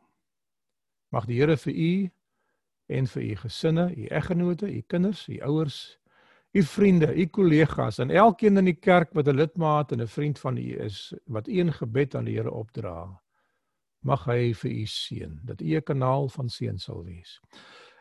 [1.08, 2.10] Mag die Here vir u
[2.86, 5.98] en vir u gesinne, u eggenote, u kinders, u ouers,
[6.52, 10.38] u vriende, u kollegas en elkeen in die kerk wat 'n lidmaat en 'n vriend
[10.38, 13.21] van u is, wat een gebed aan die Here opdra
[14.02, 17.40] mag hy vir u seën dat u 'n kanaal van seën sal wees.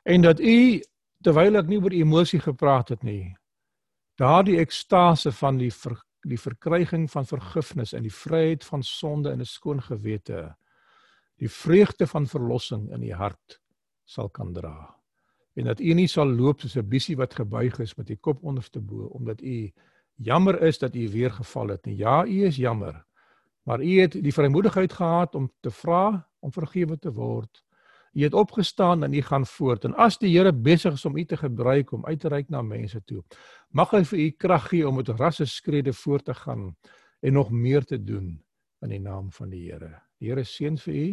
[0.04, 0.82] En dat u
[1.22, 3.36] terwyl ek nie oor emosie gepraat het nie,
[4.16, 5.98] daardie ekstase van die ver,
[6.28, 10.56] die verkryging van vergifnis en die vryheid van sonde in 'n skoon gewete,
[11.38, 13.60] die vreugde van verlossing in u hart
[14.06, 14.96] sal kan dra.
[15.54, 18.44] En dat u nie sal loop soos 'n bisie wat gebuig is met die kop
[18.44, 19.72] onderste bo omdat u
[20.16, 21.98] jammer is dat u weer geval het nie.
[21.98, 23.06] Ja, u is jammer.
[23.64, 27.64] Maar u het die vrymoedigheid gehad om te vra om vergewe te word.
[28.14, 29.84] U het opgestaan en u gaan voort.
[29.84, 32.62] En as die Here besig is om u te gebruik om uit te reik na
[32.62, 33.24] mense toe,
[33.70, 36.76] mag hy vir u krag gee om met rasse skrede voort te gaan
[37.22, 38.42] en nog meer te doen
[38.82, 40.02] in die naam van die Here.
[40.20, 41.08] Die Here seën vir u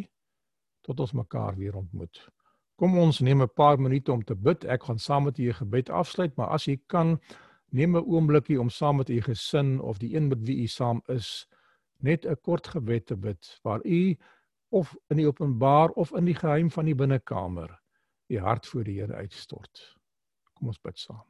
[0.88, 2.24] tot ons mekaar weer ontmoet.
[2.78, 4.64] Kom ons neem 'n paar minute om te bid.
[4.64, 7.20] Ek gaan saam met u 'n gebed afsluit, maar as u kan,
[7.70, 11.02] neem 'n oombliekie om saam met u gesin of die een met wie u saam
[11.06, 11.48] is
[12.02, 14.16] net 'n kort gebed te bid waar u
[14.68, 17.80] of in die openbaar of in die geheim van die binnekamer
[18.28, 19.96] u hart voor die Here uitstort.
[20.54, 21.24] Kom ons bid saam.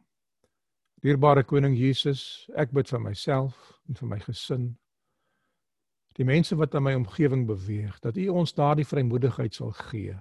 [1.00, 4.78] Dierbare koning Jesus, ek bid vir myself en vir my gesin.
[6.18, 10.16] Die mense wat in my omgewing beweeg, dat u ons daardie vrymoedigheid sal gee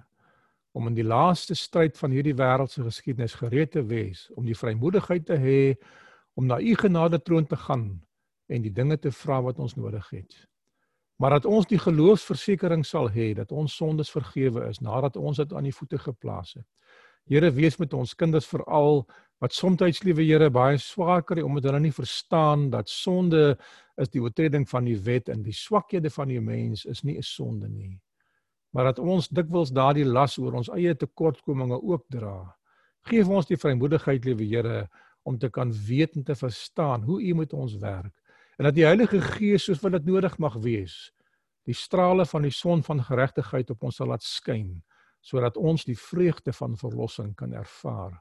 [0.78, 5.24] om in die laaste stryd van hierdie wêreldse geskiedenis gereed te wees om die vrymoedigheid
[5.26, 5.62] te hê
[6.38, 7.88] om na u genade troon te gaan
[8.48, 10.36] en die dinge te vra wat ons nodig het.
[11.18, 15.52] Maar dat ons die geloofsversekering sal hê dat ons sondes vergewe is nadat ons dit
[15.52, 16.66] aan die voete geplaas het.
[17.28, 19.02] Here wees met ons kinders veral
[19.42, 23.58] wat soms liewe Here baie swaar kry omdat hulle nie verstaan dat sonde
[24.00, 27.22] is die oortreding van die wet en die swakhede van die mens is nie 'n
[27.22, 28.00] sonde nie.
[28.72, 32.56] Maar dat ons dikwels daardie las oor ons eie tekortkominge ook dra.
[33.02, 34.88] Geef ons die vrymoedigheid, liewe Here,
[35.24, 38.14] om te kan weet en te verstaan hoe U met ons werk
[38.58, 41.12] en dat die Heilige Gees soos wat dit nodig mag wees,
[41.68, 44.78] die strale van die son van geregtigheid op ons sal laat skyn
[45.28, 48.14] sodat ons die vreugde van verlossing kan ervaar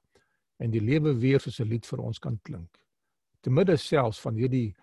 [0.57, 2.77] en die lewe weer soos 'n lied vir ons kan klink.
[3.41, 4.75] Te midde selfs van hierdie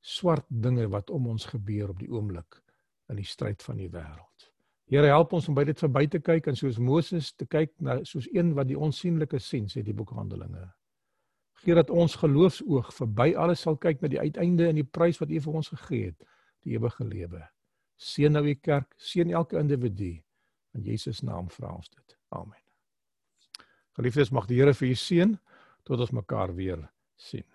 [0.00, 2.60] swart dinge wat om ons gebeur op die oomblik
[3.08, 4.50] in die stryd van die wêreld.
[4.86, 8.04] Here help ons om by dit verby te kyk en soos Moses te kyk na
[8.04, 10.68] soos een wat die onsigbare sien, sê die boek Handelinge.
[11.64, 15.32] Gee dat ons geloofsoog verby alles sal kyk na die uiteinde en die prys wat
[15.32, 16.26] U vir ons gegee het,
[16.64, 17.40] die ewige lewe.
[17.96, 20.18] Seën nou U kerk, seën elke individu
[20.74, 22.16] in Jesus naam vra ons dit.
[22.34, 22.60] Amen.
[23.94, 25.36] Geliefdes, mag die Here vir u seën
[25.86, 26.80] tot ons mekaar weer
[27.16, 27.46] sien.